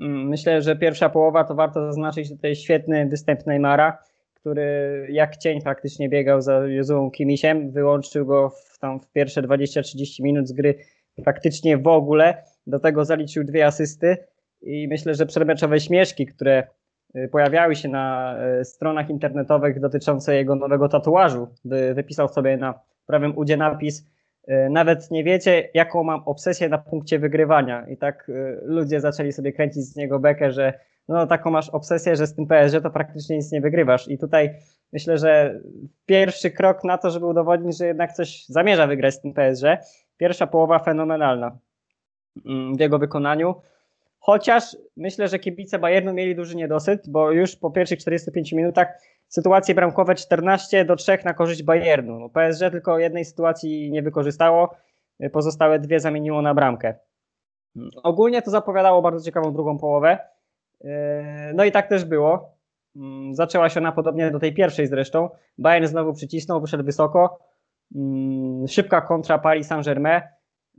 [0.00, 3.98] Mm, myślę, że pierwsza połowa to warto zaznaczyć tutaj świetny występ Neymara,
[4.34, 10.22] który jak cień praktycznie biegał za Jezuą Kimisiem, wyłączył go w, tam w pierwsze 20-30
[10.22, 10.74] minut z gry
[11.24, 12.42] praktycznie w ogóle.
[12.66, 14.16] Do tego zaliczył dwie asysty
[14.62, 16.66] i myślę, że przedmeczowe śmieszki, które
[17.16, 21.48] y, pojawiały się na y, stronach internetowych dotyczące jego nowego tatuażu,
[21.94, 24.06] wypisał sobie na prawym udzie napis
[24.48, 27.88] y, nawet nie wiecie, jaką mam obsesję na punkcie wygrywania.
[27.88, 28.30] I tak
[28.62, 30.72] ludzie zaczęli sobie kręcić z niego bekę, że
[31.08, 34.08] no taką masz obsesję, że z tym PSG to praktycznie nic nie wygrywasz.
[34.08, 34.54] I tutaj
[34.92, 35.60] myślę, że
[36.06, 39.64] pierwszy krok na to, żeby udowodnić, że jednak coś zamierza wygrać z tym PSG,
[40.16, 41.58] pierwsza połowa fenomenalna
[42.46, 43.54] mm, w jego wykonaniu.
[44.18, 48.88] Chociaż myślę, że kibice Bayernu mieli duży niedosyt, bo już po pierwszych 45 minutach
[49.28, 52.18] sytuacje bramkowe 14 do 3 na korzyść Bayernu.
[52.18, 54.76] No, PSG tylko jednej sytuacji nie wykorzystało,
[55.32, 56.94] pozostałe dwie zamieniło na bramkę.
[58.02, 60.18] Ogólnie to zapowiadało bardzo ciekawą drugą połowę.
[60.84, 62.56] E, no i tak też było.
[62.96, 65.30] Mm, zaczęła się ona podobnie do tej pierwszej zresztą.
[65.58, 67.38] Bayern znowu przycisnął, wyszedł wysoko.
[67.94, 70.20] Mm, szybka kontra Paris Saint-Germain.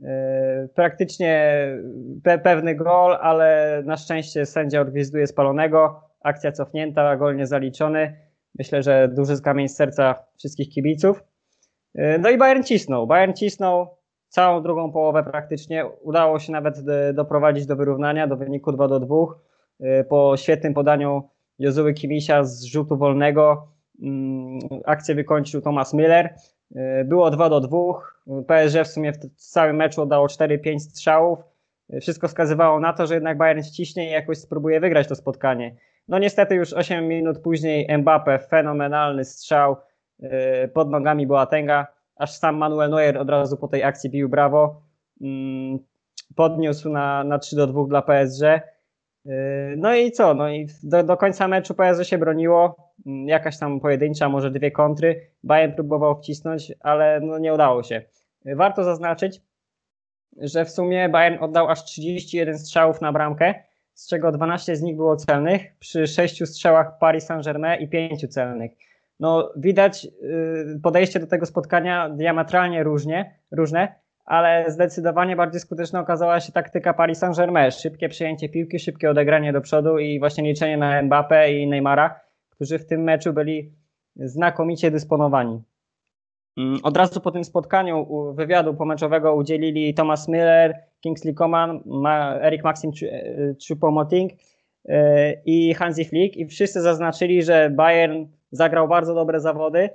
[0.04, 1.62] E, praktycznie
[2.24, 6.00] pe pewny gol, ale na szczęście sędzia odgwizduje spalonego.
[6.20, 8.16] Akcja cofnięta, gol niezaliczony.
[8.58, 11.24] Myślę, że duży kamień z serca wszystkich kibiców.
[11.94, 13.06] E, no i Bayern cisnął.
[13.06, 15.86] Bayern cisnął całą drugą połowę praktycznie.
[15.86, 16.76] Udało się nawet
[17.14, 19.16] doprowadzić do wyrównania, do wyniku 2 do 2.
[19.80, 23.68] Y, po świetnym podaniu Jozuły Kimisia z rzutu wolnego
[24.02, 26.34] mm, akcję wykończył Thomas Miller.
[26.76, 27.78] Y, było 2 do 2.
[28.46, 31.38] PSG w sumie w całym meczu oddało 4-5 strzałów.
[31.94, 35.76] Y, wszystko wskazywało na to, że jednak Bayern ściśnie i jakoś spróbuje wygrać to spotkanie.
[36.08, 39.76] No niestety już 8 minut później Mbappe, fenomenalny strzał
[40.74, 41.86] pod nogami Boatenga,
[42.16, 44.82] aż sam Manuel Neuer od razu po tej akcji bił brawo.
[45.20, 45.78] Mm,
[46.34, 48.42] podniósł na, na 3 do 2 dla PSG.
[49.28, 50.34] Yy, no i co?
[50.34, 52.92] No i do, do końca meczu PSG się broniło.
[53.06, 55.30] Mm, jakaś tam pojedyncza, może dwie kontry.
[55.44, 58.02] Bayern próbował wcisnąć, ale no nie udało się.
[58.44, 59.40] Warto zaznaczyć,
[60.36, 63.54] że w sumie Bayern oddał aż 31 strzałów na bramkę,
[63.94, 68.72] z czego 12 z nich było celnych, przy 6 strzałach Paris Saint-Germain i 5 celnych.
[69.20, 73.94] No, widać yy, podejście do tego spotkania diametralnie różnie, różne,
[74.28, 77.70] ale zdecydowanie bardziej skuteczna okazała się taktyka Paris Saint-Germain.
[77.70, 82.78] Szybkie przejęcie piłki, szybkie odegranie do przodu i właśnie liczenie na Mbappé i Neymara, którzy
[82.78, 83.72] w tym meczu byli
[84.16, 85.62] znakomicie dysponowani.
[86.56, 91.80] Mm, od razu po tym spotkaniu wywiadu pomeczowego udzielili Thomas Miller, Kingsley Coman,
[92.40, 92.90] Eric Maxim
[93.68, 94.28] Choupo-Moting
[94.88, 99.90] e, i Hansi Flick i wszyscy zaznaczyli, że Bayern zagrał bardzo dobre zawody,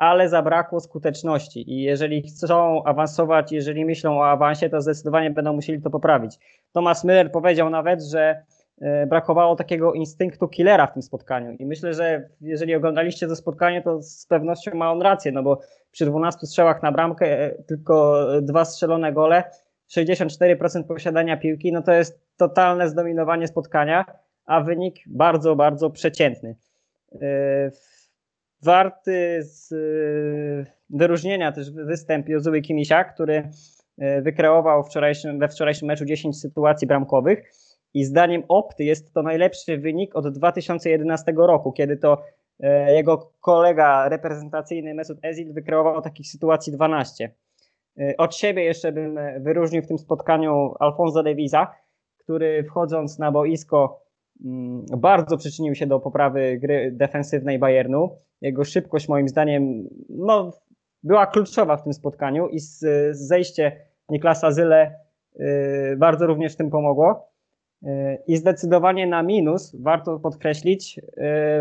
[0.00, 5.82] ale zabrakło skuteczności i jeżeli chcą awansować, jeżeli myślą o awansie, to zdecydowanie będą musieli
[5.82, 6.38] to poprawić.
[6.72, 8.42] Thomas Miller powiedział nawet, że
[8.80, 13.82] e, brakowało takiego instynktu killera w tym spotkaniu i myślę, że jeżeli oglądaliście to spotkanie,
[13.82, 15.60] to z pewnością ma on rację, no bo
[15.90, 19.44] przy 12 strzałach na bramkę e, tylko dwa strzelone gole,
[19.90, 24.04] 64% posiadania piłki, no to jest totalne zdominowanie spotkania,
[24.46, 26.56] a wynik bardzo, bardzo przeciętny.
[28.62, 29.76] Warty z e,
[30.90, 33.50] wyróżnienia też występ Jozuły Kimisia, który
[34.22, 37.52] wykreował wczorajszym, we wczorajszym meczu 10 sytuacji bramkowych
[37.94, 42.22] i zdaniem Opty jest to najlepszy wynik od 2011 roku, kiedy to
[42.62, 47.34] E, jego kolega reprezentacyjny Mesut Ezil wykreował takich sytuacji 12.
[48.00, 51.74] E, od siebie jeszcze bym e, wyróżnił w tym spotkaniu Alfonso Devisa,
[52.18, 54.02] który wchodząc na boisko
[54.96, 58.16] bardzo przyczynił się do poprawy gry defensywnej Bayernu.
[58.40, 60.52] Jego szybkość moim zdaniem no,
[61.02, 62.84] była kluczowa w tym spotkaniu i z,
[63.16, 64.94] zejście Niklasa Zyle
[65.96, 67.30] bardzo również tym pomogło.
[68.26, 71.02] I zdecydowanie na minus, warto podkreślić, y,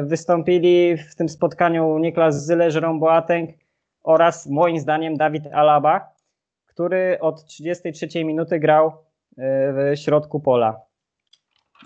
[0.04, 3.50] wystąpili w tym spotkaniu Niklas Zyle, Jerome Boateng
[4.04, 6.14] oraz moim zdaniem Dawid Alaba,
[6.66, 8.94] który od 33 minuty grał y,
[9.38, 10.89] w środku pola.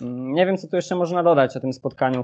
[0.02, 2.24] Mm, nie wiem, co tu jeszcze można dodać o tym spotkaniu.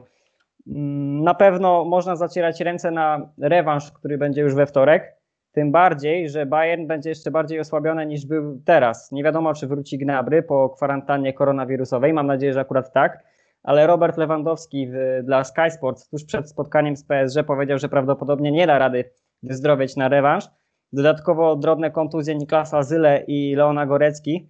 [0.67, 5.19] Mm, na pewno można zacierać ręce na rewanż, który będzie już we wtorek.
[5.51, 9.11] Tym bardziej, że Bayern będzie jeszcze bardziej osłabiony niż był teraz.
[9.11, 12.13] Nie wiadomo, czy wróci Gnabry po kwarantannie koronawirusowej.
[12.13, 13.23] Mam nadzieję, że akurat tak.
[13.63, 14.91] Ale Robert Lewandowski
[15.23, 19.03] dla Sky Sports tuż przed spotkaniem z PSG powiedział, że prawdopodobnie nie da rady
[19.43, 20.45] wyzdrowieć na rewanż.
[20.93, 24.49] Dodatkowo drobne kontuzje Niklasa Zyle i Leona Gorecki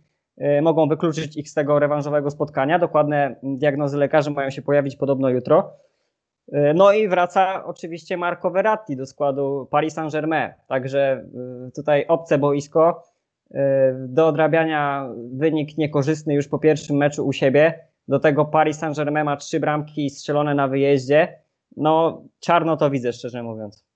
[0.61, 2.79] mogą wykluczyć ich z tego rewanżowego spotkania.
[2.79, 5.73] Dokładne diagnozy lekarzy mają się pojawić podobno jutro.
[6.51, 10.53] E, no i wraca oczywiście Marco Verratti do składu Paris Saint-Germain.
[10.67, 10.99] Także
[11.67, 13.03] e, tutaj obce boisko
[13.51, 17.79] e, do odrabiania wynik niekorzystny już po pierwszym meczu u siebie.
[18.07, 21.39] Do tego Paris Saint-Germain ma trzy bramki strzelone na wyjeździe.
[21.77, 23.88] No, czarno to widzę, szczerze mówiąc.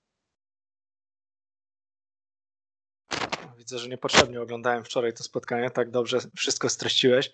[3.74, 5.70] Widzę, że niepotrzebnie oglądałem wczoraj to spotkanie.
[5.70, 7.32] Tak dobrze wszystko streściłeś.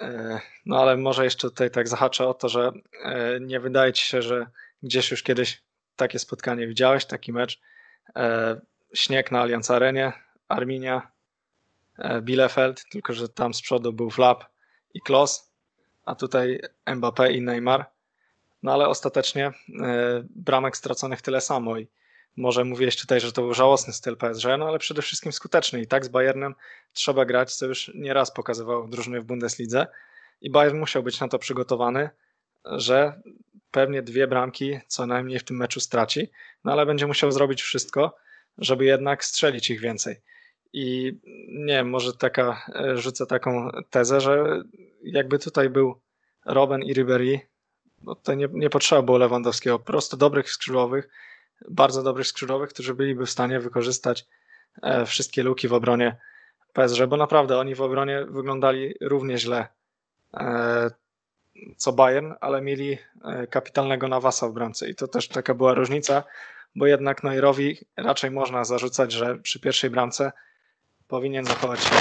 [0.00, 2.72] E, no ale może jeszcze tutaj tak zahaczę o to, że
[3.04, 4.46] e, nie wydaje ci się, że
[4.82, 5.62] gdzieś już kiedyś
[5.96, 7.60] takie spotkanie widziałeś, taki mecz.
[8.16, 8.60] E,
[8.94, 10.12] śnieg na Allianz Arenie,
[10.48, 11.10] Arminia,
[12.20, 14.44] Bielefeld, tylko że tam z przodu był Flap
[14.94, 15.50] i Klos,
[16.04, 17.86] a tutaj Mbappé i Neymar.
[18.62, 19.52] No ale ostatecznie
[20.30, 21.88] bramek straconych tyle samo i
[22.38, 25.80] może mówiłeś tutaj, że to był żałosny styl PSG, no ale przede wszystkim skuteczny.
[25.80, 26.54] I tak z Bayernem
[26.92, 29.86] trzeba grać, co już nieraz pokazywał drużyny w Bundeslidze.
[30.40, 32.10] I Bayern musiał być na to przygotowany,
[32.64, 33.20] że
[33.70, 36.30] pewnie dwie bramki co najmniej w tym meczu straci,
[36.64, 38.16] no ale będzie musiał zrobić wszystko,
[38.58, 40.16] żeby jednak strzelić ich więcej.
[40.72, 44.62] I nie wiem, może taka, e, rzucę taką tezę, że
[45.02, 46.00] jakby tutaj był
[46.46, 47.40] Robben i Ribery,
[48.02, 51.08] no to nie, nie potrzeba było Lewandowskiego, po prostu dobrych skrzydłowych,
[51.68, 54.26] bardzo dobrych skrzydłowych, którzy byliby w stanie wykorzystać
[54.82, 56.16] e, wszystkie luki w obronie
[56.72, 59.68] PSG, bo naprawdę oni w obronie wyglądali równie źle
[60.34, 60.90] e,
[61.76, 66.24] co Bayern, ale mieli e, kapitalnego nawasa w bramce i to też taka była różnica,
[66.76, 70.32] bo jednak Neuerowi raczej można zarzucać, że przy pierwszej bramce
[71.08, 71.94] powinien zachować się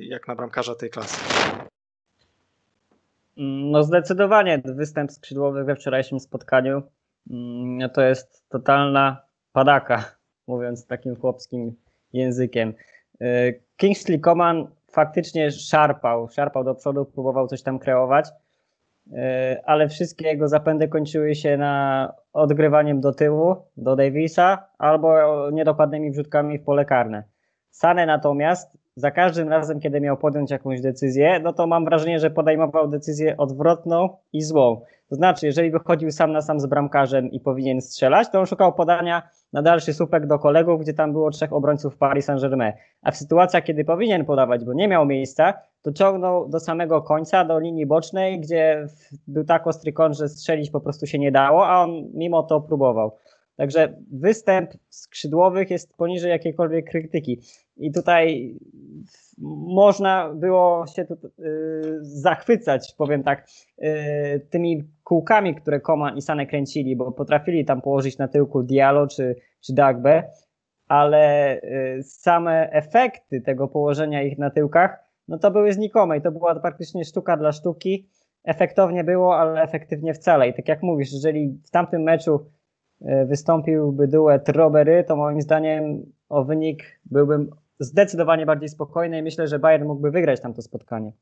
[0.00, 1.20] jak na bramkarza tej klasy.
[3.36, 7.01] No zdecydowanie występ skrzydłowy we wczorajszym spotkaniu Mm,
[7.94, 10.04] to jest totalna padaka,
[10.46, 11.76] mówiąc takim chłopskim
[12.12, 12.74] językiem.
[13.22, 18.28] Y, Kingsley Coman faktycznie szarpał, szarpał do przodu, próbował coś tam kreować,
[19.12, 25.10] e, ale wszystkie jego zapędy kończyły się na odgrywaniem do tyłu, do Davisa, albo
[25.50, 27.22] niedokładnymi wrzutkami w pole karne.
[27.70, 32.30] Sane natomiast za każdym razem, kiedy miał podjąć jakąś decyzję, no to mam wrażenie, że
[32.30, 34.80] podejmował decyzję odwrotną i złą.
[35.12, 38.72] To znaczy, jeżeli wychodził sam na sam z bramkarzem i powinien strzelać, to on szukał
[38.72, 42.72] podania na dalszy słupek do kolegów, gdzie tam było trzech obrońców Paris Saint-Germain.
[43.02, 47.44] A w sytuacjach, kiedy powinien podawać, bo nie miał miejsca, to ciągnął do samego końca,
[47.44, 48.86] do linii bocznej, gdzie
[49.26, 52.60] był tak ostry kąt, że strzelić po prostu się nie dało, a on mimo to
[52.60, 53.16] próbował.
[53.56, 57.40] Także występ skrzydłowych jest poniżej jakiejkolwiek krytyki.
[57.76, 58.54] I tutaj
[59.66, 63.46] można było się tu, yy, zachwycać, powiem tak,
[63.78, 63.90] yy,
[64.50, 69.36] tymi kółkami, które Koman i Sane kręcili, bo potrafili tam położyć na tyłku Diallo czy,
[69.60, 70.22] czy Dagbe,
[70.88, 71.60] ale
[71.96, 76.60] yy, same efekty tego położenia ich na tyłkach, no to były znikome i to była
[76.60, 78.08] praktycznie sztuka dla sztuki.
[78.44, 80.48] Efektownie było, ale efektywnie wcale.
[80.48, 82.46] I tak jak mówisz, jeżeli w tamtym meczu
[83.02, 89.48] y, wystąpiłby duet Robery, to moim zdaniem o wynik byłbym zdecydowanie bardziej spokojne i myślę,
[89.48, 91.12] że Bayern mógłby wygrać tam to spotkanie.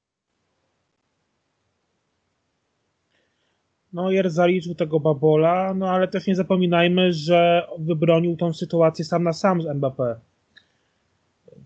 [3.92, 9.32] Neuer zaliczył tego babola, no ale też nie zapominajmy, że wybronił tą sytuację sam na
[9.32, 10.14] sam z Mbappé.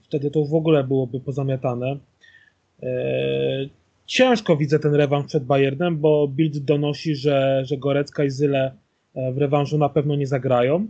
[0.02, 1.96] Wtedy to w ogóle byłoby pozamiatane.
[2.82, 3.70] Eee,
[4.06, 8.72] ciężko widzę ten rewanż przed Bayernem, bo Bild donosi, że, że Gorecka i Zyle
[9.14, 10.86] e, w rewanżu na pewno nie zagrają.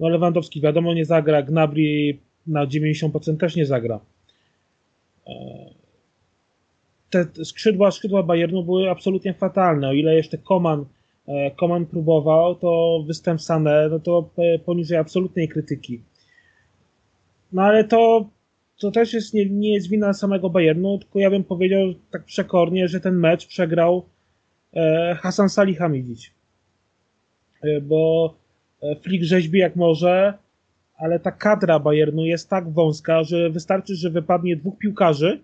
[0.00, 4.00] No Lewandowski wiadomo nie zagra, Gnabry na 90% też nie zagra.
[7.14, 9.88] E, te skrzydła, skrzydła Bayernu były absolutnie fatalne.
[9.88, 10.84] O ile jeszcze Koman,
[11.28, 14.30] e, Koman próbował, to występ Sané, no to
[14.64, 16.00] poniżej absolutnej krytyki.
[17.52, 18.28] No ale to,
[18.78, 22.88] to też jest, nie, nie jest wina samego Bayernu, tylko ja bym powiedział tak przekornie,
[22.88, 24.04] że ten mecz przegrał
[24.74, 26.30] e, Hasan Salihamidzic.
[27.82, 28.34] Bo
[29.02, 30.34] Flick rzeźbi jak może,
[30.98, 35.40] ale ta kadra Bayernu jest tak wąska, że wystarczy, że wypadnie dwóch piłkarzy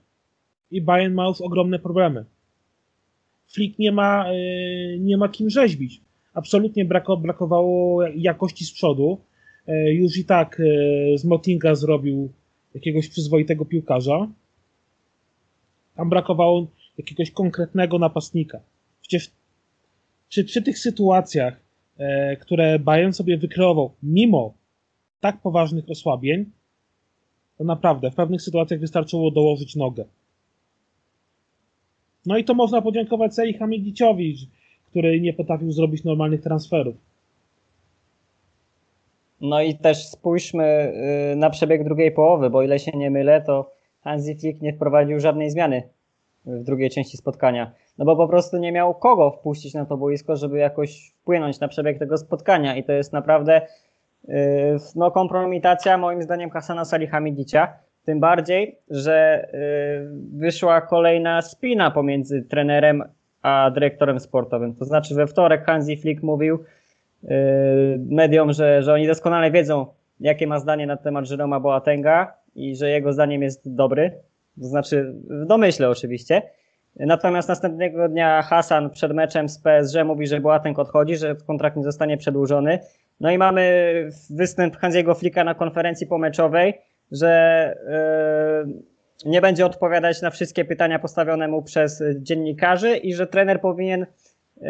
[0.70, 2.24] i Bayern ma już ogromne problemy.
[3.46, 4.34] Flick nie ma, e,
[4.98, 6.00] nie ma kim rzeźbić.
[6.34, 6.84] Absolutnie
[7.18, 9.20] brakowało jakości z przodu.
[9.66, 12.32] E, już i tak e, z Motinga zrobił
[12.74, 14.28] jakiegoś przyzwoitego piłkarza.
[15.94, 16.66] Tam brakowało
[16.98, 18.60] jakiegoś konkretnego napastnika.
[19.00, 19.30] Przecież
[20.28, 21.60] przy, przy tych sytuacjach,
[22.40, 24.54] które Bayern sobie wykreował, mimo
[25.20, 26.44] tak poważnych osłabień,
[27.58, 30.04] to naprawdę w pewnych sytuacjach wystarczyło dołożyć nogę.
[32.26, 34.36] No i to można podziękować Sei Hamidiciowi,
[34.90, 36.94] który nie potrafił zrobić normalnych transferów.
[39.40, 40.92] No i też spójrzmy
[41.32, 43.70] y, na przebieg drugiej połowy, bo ile się nie mylę, to
[44.04, 45.82] Hansi Flick nie wprowadził żadnej zmiany
[46.46, 47.72] w drugiej części spotkania.
[47.98, 51.68] No bo po prostu nie miał kogo wpuścić na to boisko, żeby jakoś wpłynąć na
[51.68, 53.66] przebieg tego spotkania i to jest naprawdę
[54.28, 57.68] Yy, no, kompromitacja moim zdaniem Hasana Salihamidzicia.
[58.06, 63.02] Tym bardziej, że yy, wyszła kolejna spina pomiędzy trenerem
[63.42, 64.74] a dyrektorem sportowym.
[64.74, 66.58] To znaczy we wtorek Hansi Flick mówił
[67.22, 67.30] yy,
[68.10, 69.86] mediom, że, że oni doskonale wiedzą,
[70.20, 74.12] jakie ma zdanie na temat Jeroma Boatenga i że jego zdaniem jest dobry.
[74.60, 76.42] To znaczy w domyśle oczywiście.
[76.96, 81.84] Natomiast następnego dnia Hasan przed meczem z PSG mówi, że Boateng odchodzi, że kontrakt nie
[81.84, 82.78] zostanie przedłużony.
[83.20, 83.92] No i mamy
[84.30, 86.74] występ Hansiego Flika na konferencji pomeczowej,
[87.12, 87.74] że
[88.66, 94.00] yy, nie będzie odpowiadać na wszystkie pytania postawione mu przez dziennikarzy i że trener powinien
[94.56, 94.68] yy,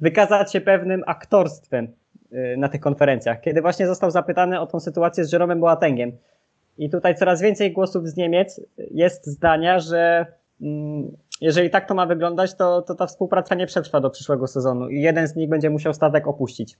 [0.00, 1.88] wykazać się pewnym aktorstwem
[2.30, 3.40] yy, na tych konferencjach.
[3.40, 6.12] Kiedy właśnie został zapytany o tą sytuację z Jeromem Boatengiem.
[6.78, 10.26] I tutaj coraz więcej głosów z Niemiec jest zdania, że
[10.60, 14.88] mm, jeżeli tak to ma wyglądać, to, to ta współpraca nie przetrwa do przyszłego sezonu
[14.88, 16.78] i jeden z nich będzie musiał statek opuścić.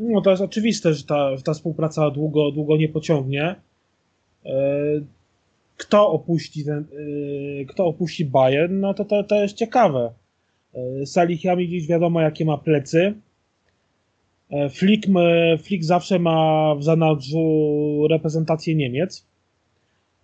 [0.00, 3.54] No to jest oczywiste, że ta, ta współpraca długo, długo nie pociągnie.
[4.46, 4.54] E,
[5.76, 10.12] kto opuści ten, e, kto opuści Bayern, no to, to, to jest ciekawe.
[10.74, 13.14] E, Salih dziś wiadomo jakie ma plecy.
[14.70, 15.06] Flick,
[15.62, 19.26] Flick zawsze ma w zanadrzu reprezentację Niemiec.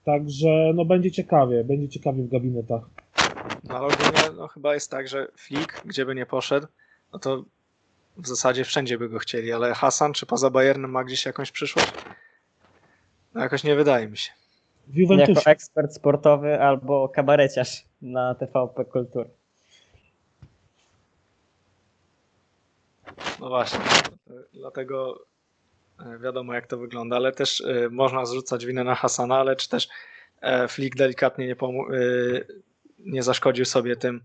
[0.05, 2.91] Także no będzie ciekawie, będzie ciekawie w gabinetach.
[3.69, 6.67] No ale ogólnie no, chyba jest tak, że Flick, gdzie by nie poszedł,
[7.13, 7.45] no to
[8.17, 11.93] w zasadzie wszędzie by go chcieli, ale Hasan czy poza Bayernem ma gdzieś jakąś przyszłość?
[13.35, 14.33] No jakoś nie wydaje mi się.
[15.35, 19.31] Jako ekspert sportowy albo kabareciarz na TVP Kultury.
[23.41, 23.81] No właśnie,
[24.53, 25.25] dlatego
[26.01, 29.69] e, wiadomo jak to wygląda, ale też e, można zrzucać winę na Hasana, ale czy
[29.69, 29.89] też
[30.41, 31.57] e, Flick delikatnie nie,
[32.99, 34.21] nie zaszkodził sobie tym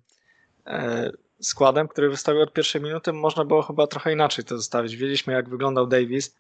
[1.42, 3.14] składem, który wystawił od pierwszej minuty.
[3.14, 4.96] Można było chyba trochę inaczej to zostawić.
[4.96, 6.36] Wiedzieliśmy, jak wyglądał Davis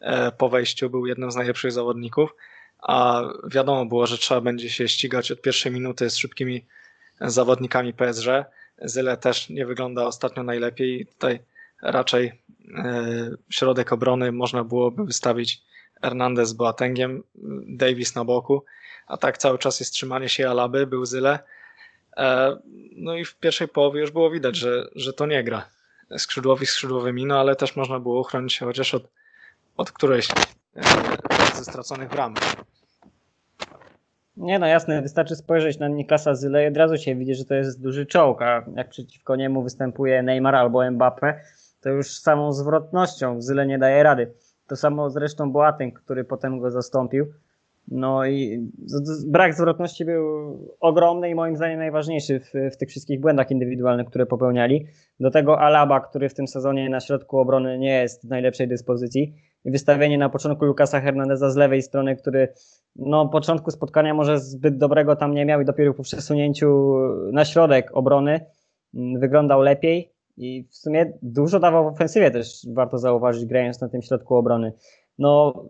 [0.00, 2.34] e, po wejściu, był jednym z najlepszych zawodników,
[2.78, 6.66] a wiadomo było, że trzeba będzie się ścigać od pierwszej minuty z szybkimi
[7.20, 8.26] zawodnikami PSG.
[8.78, 11.06] Zyle też nie wygląda ostatnio najlepiej.
[11.06, 11.38] Tutaj
[11.82, 12.42] raczej
[13.50, 15.62] środek obrony można byłoby wystawić
[16.02, 17.22] Hernandez z Boatengiem,
[17.66, 18.64] Davis na boku,
[19.06, 21.38] a tak cały czas jest trzymanie się Alaby, był Zyle.
[22.16, 22.56] E,
[22.96, 25.68] no i w pierwszej połowie już było widać, że, że to nie gra
[26.18, 29.08] skrzydłowi skrzydłowymi, no ale też można było uchronić się chociaż od,
[29.76, 30.82] od którejś e,
[31.54, 32.34] ze straconych bram.
[34.36, 37.54] Nie no jasne, wystarczy spojrzeć na Niklasa Zyle i od razu się widzi, że to
[37.54, 41.40] jest duży czołg, a jak przeciwko niemu występuje Neymar albo Mbappe,
[41.80, 44.32] to już samą zwrotnością Zyle nie daje rady.
[44.66, 47.26] To samo zresztą Boateng, który potem go zastąpił.
[47.88, 48.68] No i
[49.26, 54.26] brak zwrotności był ogromny i moim zdaniem najważniejszy w, w, tych wszystkich błędach indywidualnych, które
[54.26, 54.86] popełniali.
[55.20, 59.34] Do tego Alaba, który w tym sezonie na środku obrony nie jest w najlepszej dyspozycji.
[59.64, 62.48] I wystawienie na początku Lukasa Hernandeza z lewej strony, który
[62.96, 66.94] no początku spotkania może zbyt dobrego tam nie miał i dopiero po przesunięciu
[67.32, 68.40] na środek obrony
[68.94, 70.12] mm, wyglądał lepiej.
[70.36, 74.72] I w sumie dużo dawał w ofensywie też, warto zauważyć, grając na tym środku obrony.
[75.18, 75.64] No,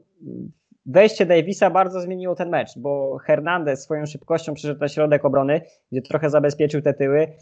[0.87, 5.61] wejście Davisa bardzo zmieniło ten mecz, bo Hernandez swoją szybkością przyszedł na środek obrony,
[5.93, 7.32] gdzie trochę zabezpieczył te tyły.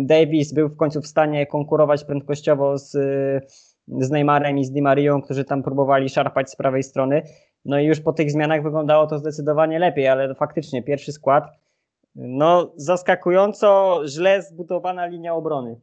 [0.00, 2.90] Davis był w końcu w stanie konkurować prędkościowo z,
[3.88, 7.22] z Neymarem i z Di Marią, którzy tam próbowali szarpać z prawej strony.
[7.64, 11.44] No i już po tych zmianach wyglądało to zdecydowanie lepiej, ale faktycznie pierwszy skład,
[12.14, 15.80] no zaskakująco źle zbudowana linia obrony.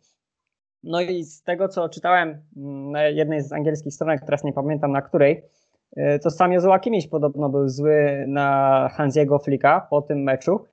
[0.84, 4.91] No i z tego, co czytałem mm, na jednej z angielskich stronek, teraz nie pamiętam
[4.91, 5.43] na której,
[6.22, 10.66] to sam Jozua Kimiś podobno był zły na Hansiego Flicka po tym meczu,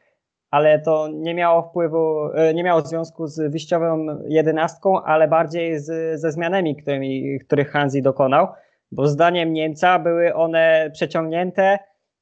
[0.50, 6.20] ale to nie miało wpływu, y, nie miało związku z wyjściową jedenastką, ale bardziej z,
[6.20, 8.48] ze zmianami, którymi, których Hansi dokonał,
[8.92, 11.78] bo zdaniem Niemca były one przeciągnięte,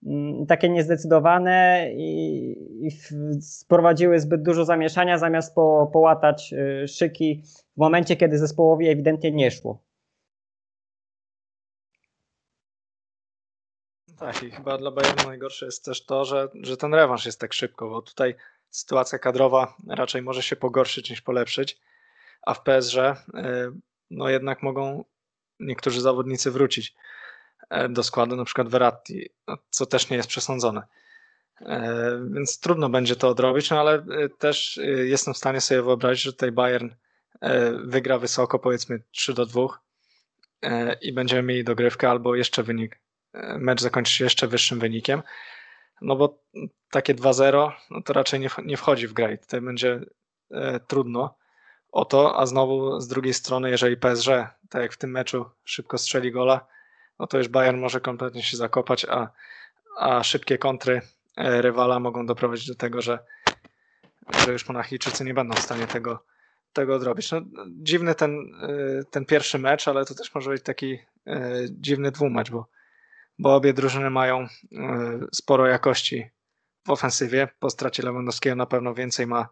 [0.06, 2.90] Mm, takie niezdecydowane i, i
[3.40, 7.42] sprowadziły zbyt dużo zamieszania, zamiast po, połatać y, szyki
[7.76, 9.82] w momencie, kiedy zespołowi ewidentnie nie szło.
[14.18, 17.52] Tak, i chyba dla Bayernu najgorsze jest też to, że, że ten rewanż jest tak
[17.52, 18.34] szybko, bo tutaj
[18.70, 21.78] sytuacja kadrowa raczej może się pogorszyć niż polepszyć,
[22.42, 23.14] a w PSG y,
[24.10, 25.04] no jednak mogą
[25.60, 26.94] niektórzy zawodnicy wrócić.
[27.70, 30.82] E, do składu, na przykład Verratti, no, co też nie jest przesądzone.
[31.60, 31.92] E,
[32.32, 36.32] więc trudno będzie to odrobić, no ale e, też jestem w stanie sobie wyobrazić, że
[36.32, 36.88] tutaj Bayern
[37.84, 39.66] wygra wysoko, powiedzmy 3 do 2
[41.02, 43.00] i będziemy mieli dogrywkę albo jeszcze wynik,
[43.58, 45.22] mecz zakończy się jeszcze wyższym wynikiem,
[46.00, 46.38] no bo
[46.90, 50.00] takie 2-0 no to raczej nie, nie wchodzi w grę i tutaj będzie
[50.86, 51.34] trudno
[51.92, 54.26] o to, a znowu z drugiej strony, jeżeli PSG,
[54.68, 56.66] tak jak w tym meczu, szybko strzeli gola,
[57.18, 59.28] no to już Bayern może kompletnie się zakopać, a,
[59.98, 61.00] a szybkie kontry
[61.36, 63.18] e, rywala mogą doprowadzić do tego, że,
[64.44, 66.24] że już Monachijczycy nie będą w stanie tego,
[66.72, 67.32] tego odrobić.
[67.32, 72.10] No, dziwny ten, e, ten pierwszy mecz, ale to też może być taki e, dziwny
[72.10, 72.66] dwumecz, bo,
[73.38, 74.46] bo obie drużyny mają
[75.32, 76.30] sporo jakości
[76.86, 77.48] w ofensywie.
[77.58, 79.48] Po stracie Lewandowskiego na pewno więcej ma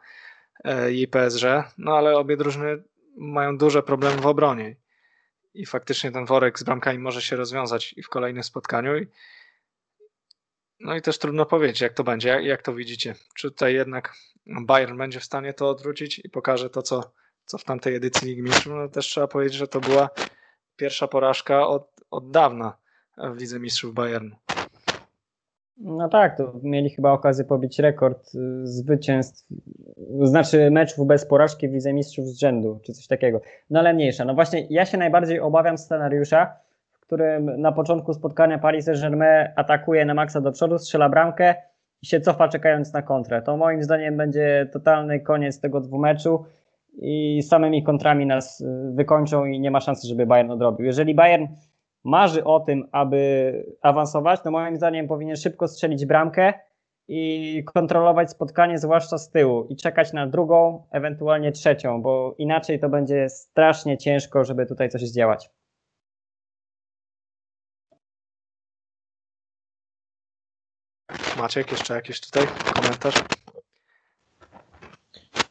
[0.89, 1.45] jej PSG,
[1.79, 2.83] no ale obie drużyny
[3.17, 4.77] mają duże problemy w obronie
[5.55, 8.93] i faktycznie ten worek z bramkami może się rozwiązać i w kolejnym spotkaniu.
[10.81, 13.15] No i też trudno powiedzieć, jak to będzie, jak, jak to widzicie.
[13.35, 14.15] Czy tutaj jednak
[14.47, 17.13] Bayern będzie w stanie to odwrócić i pokaże to, co,
[17.45, 18.73] co w tamtej edycji Ligi Mistrzów.
[18.73, 20.11] No też trzeba powiedzieć, że to była
[20.77, 22.79] pierwsza porażka od, od dawna
[23.19, 24.37] w Lidze Mistrzów Bayernu.
[25.79, 29.49] No tak, to mieli chyba okazję pobić rekord y, zwycięstw,
[30.23, 33.41] znaczy meczów bez porażki w Lidze Mistrzów z rzędu, czy coś takiego.
[33.71, 34.25] No ale mniejsza.
[34.25, 36.57] No właśnie, ja się najbardziej obawiam scenariusza,
[36.93, 41.55] w którym na początku spotkania Paris Saint-Germain atakuje na maksa do przodu, strzela bramkę
[42.03, 43.43] i się cofa czekając na kontrę.
[43.43, 46.45] To moim zdaniem będzie totalny koniec tego dwumeczu
[46.99, 50.87] i samymi kontrami nas y, wykończą i nie ma szansy, żeby Bayern odrobił.
[50.87, 51.47] Jeżeli Bayern
[52.07, 53.53] marzy o tym, aby
[53.83, 56.53] awansować, no moim zdaniem powinien szybko strzelić bramkę
[57.09, 62.89] i kontrolować spotkanie, zwłaszcza z tyłu, i czekać na drugą, ewentualnie trzecią, bo inaczej to
[62.89, 65.51] będzie strasznie ciężko, żeby tutaj coś zdziałać.
[71.39, 73.15] Maciek, jeszcze jakiś tutaj komentarz?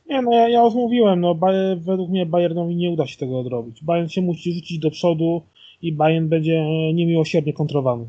[0.06, 1.36] Nie, no ja, ja już mówiłem, no
[1.78, 3.84] według mnie Bayernowi nie uda się tego odrobić.
[3.84, 5.44] Bayern się musi rzucić do przodu,
[5.82, 8.06] i Bayern będzie niemiłosiernie kontrowany.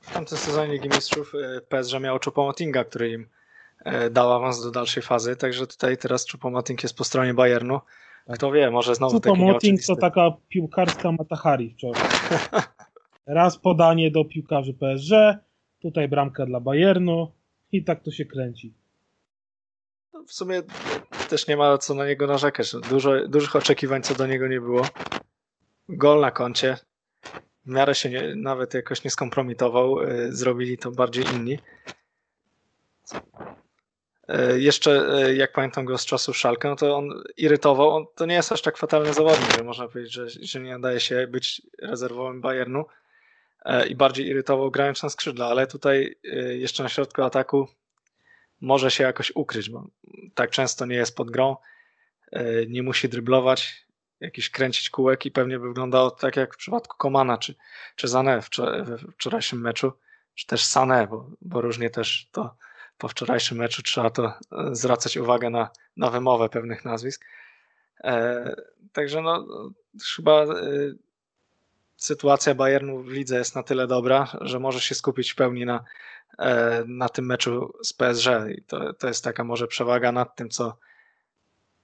[0.00, 3.26] W tamtym sezonie Ligi Mistrzów e, PSG miał Choupo-Motinga, który im
[3.84, 7.80] e, dał awans do dalszej fazy, także tutaj teraz Choupo-Moting jest po stronie Bayernu.
[8.34, 9.86] Kto wie, może znowu taki nieoczywisty...
[9.86, 12.02] to taka piłkarska Matahari wczoraj.
[13.26, 15.12] Raz podanie do piłkarzy PSG,
[15.82, 17.32] tutaj bramka dla Bayernu
[17.72, 18.72] i tak to się kręci.
[20.26, 20.62] w sumie
[21.28, 22.72] też nie ma co na niego narzekać.
[22.90, 24.82] Dużo, dużych oczekiwań co do niego nie było.
[25.96, 26.76] Gol na koncie.
[27.66, 30.00] W miarę się nie, nawet jakoś nie skompromitował.
[30.02, 31.58] y, Zrobili to bardziej inni.
[34.30, 37.90] Y, Jeszcze y, jak pamiętam go z czasów Szalkę, no to on irytował.
[37.90, 41.00] On, to nie jest aż tak fatalny zawodnik, że można powiedzieć, że, że nie nadaje
[41.00, 42.84] się być rezerwowym Bayernu
[43.88, 46.16] i bardziej irytował grając na skrzydle, ale tutaj
[46.58, 47.68] jeszcze na środku ataku
[48.60, 49.86] może się jakoś ukryć, bo
[50.34, 51.56] tak często nie jest pod grą,
[52.68, 53.86] nie musi dryblować,
[54.22, 57.54] jakiś kręcić kółek i pewnie by wyglądało tak jak w przypadku Komana czy,
[57.96, 59.92] czy Sané wczor- we wczorajszym meczu,
[60.34, 62.56] czy też Sané, bo, bo różnie też to
[62.98, 64.34] po wczorajszym meczu trzeba to e,
[64.72, 67.24] zwracać uwagę na, na wymowę pewnych nazwisk.
[68.04, 68.54] E,
[68.92, 69.46] także no,
[70.16, 70.46] chyba e,
[71.96, 75.84] sytuacja Bayernu w lidze jest na tyle dobra, że może się skupić w pełni na,
[76.38, 78.28] e, na tym meczu z PSG.
[78.58, 80.76] I to, to jest taka może przewaga nad tym, co,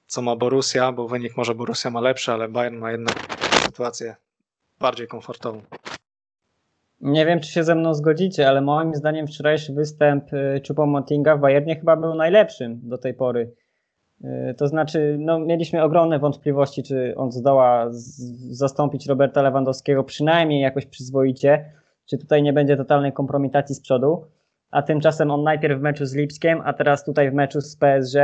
[0.09, 3.17] co ma Borussia, bo wynik może Borussia ma lepszy, ale Bayern ma jednak
[3.65, 4.17] sytuację
[4.81, 5.63] bardziej komfortową.
[7.01, 11.41] Nie wiem, czy się ze mną zgodzicie, ale moim zdaniem wczorajszy występ y, Choupo-Motinga w
[11.41, 13.53] Bayernie chyba był najlepszym do tej pory.
[14.25, 17.87] Y, To znaczy, no, mieliśmy ogromne wątpliwości, czy on zdoła
[18.51, 21.73] zastąpić Roberta Lewandowskiego przynajmniej jakoś przyzwoicie,
[22.07, 24.25] czy tutaj nie będzie totalnej kompromitacji z przodu.
[24.71, 28.15] A tymczasem on najpierw w meczu z Lipskiem, a teraz tutaj w meczu z PSG.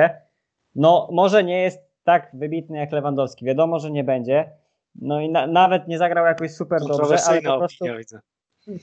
[0.75, 3.45] No, może nie jest tak wybitny jak Lewandowski.
[3.45, 4.51] Wiadomo, że nie będzie.
[4.95, 7.85] No i na, nawet nie zagrał jakoś super dobrze, ale po prostu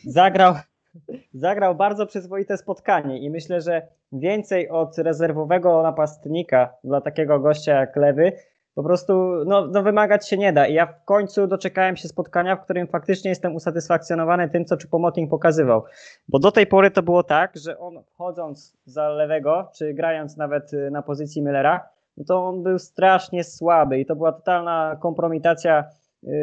[0.06, 0.56] zagrał,
[1.34, 7.96] zagrał bardzo przyzwoite spotkanie i myślę, że więcej od rezerwowego napastnika dla takiego gościa jak
[7.96, 8.34] Lewy
[8.76, 9.14] po prostu
[9.46, 10.68] no, no wymagać się nie da.
[10.68, 15.30] I ja w końcu doczekałem się spotkania, w którym faktycznie jestem usatysfakcjonowany tym, co Choupo-Moting
[15.30, 15.84] pokazywał.
[16.28, 20.74] Bo do tej pory to było tak, że on wchodząc za lewego, czy grając nawet
[20.74, 25.90] y, na pozycji Millera, no to on był strasznie słaby i to była totalna kompromitacja
[26.24, 26.34] yy,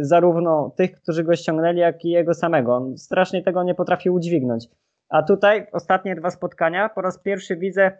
[0.00, 2.76] zarówno tych, którzy go ściągnęli, jak i jego samego.
[2.76, 4.68] On strasznie tego nie potrafił udźwignąć.
[5.08, 7.92] A tutaj ostatnie dwa spotkania, po raz pierwszy widzę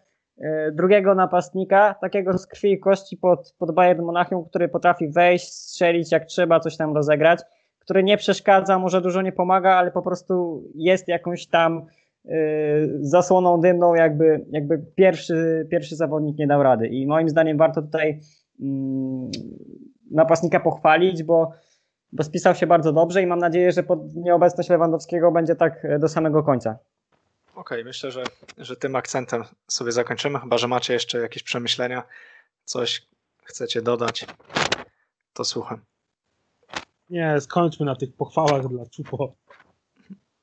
[0.73, 6.13] drugiego napastnika, takiego z krwi i kości pod, pod Bayern Monachium, który potrafi wejść, strzelić
[6.13, 7.41] jak trzeba, coś tam rozegrać,
[7.79, 11.87] który nie przeszkadza, może dużo nie pomaga, ale po prostu jest jakąś tam
[12.25, 12.35] yy,
[13.01, 16.87] zasłoną dymną, jakby, jakby pierwszy, pierwszy zawodnik nie dał rady.
[16.87, 18.21] I moim zdaniem warto tutaj
[18.61, 19.31] mm,
[20.11, 21.51] napastnika pochwalić, bo,
[22.13, 25.99] bo spisał się bardzo dobrze i mam nadzieję, że pod nieobecność Lewandowskiego będzie tak e,
[25.99, 26.79] do samego końca.
[27.55, 28.25] Okej, myślę, że,
[28.59, 32.03] że tym akcentem sobie zakończymy, chyba że macie jeszcze jakieś przemyślenia,
[32.65, 33.07] coś
[33.45, 34.27] chcecie dodać,
[35.33, 35.85] to słucham.
[37.11, 39.35] Nie, skończmy na tych pochwałach dla Czupo.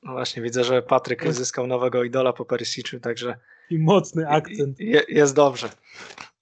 [0.02, 3.36] No właśnie, widzę, że Patryk zyskał nowego idola po Perisiczu, także
[3.70, 4.80] I mocny akcent.
[4.80, 5.68] je, jest dobrze.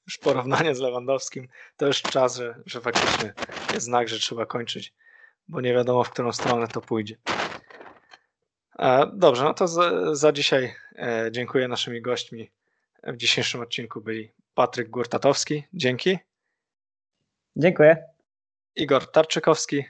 [0.06, 3.32] Już porównanie z Lewandowskim, to już czas, że, że faktycznie
[3.74, 4.94] jest znak, że trzeba kończyć,
[5.48, 7.16] bo nie wiadomo, w którą stronę to pójdzie.
[8.78, 12.50] E, Dobrze, no to za, za dzisiaj e, dziękuję naszymi gośćmi.
[13.02, 16.18] W dzisiejszym odcinku byli Patryk Gurtatowski, dzięki,
[17.56, 18.04] Dziękuję.
[18.76, 19.84] Igor Tarczykowski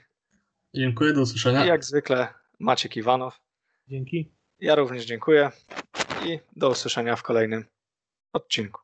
[0.75, 1.65] Dziękuję, do usłyszenia.
[1.65, 2.27] i jak zwykle
[2.59, 3.39] Maciek Iwanow.
[3.87, 4.31] Dzięki.
[4.59, 5.51] Ja również dziękuję
[6.25, 7.65] i do usłyszenia w kolejnym
[8.33, 8.81] odcinku.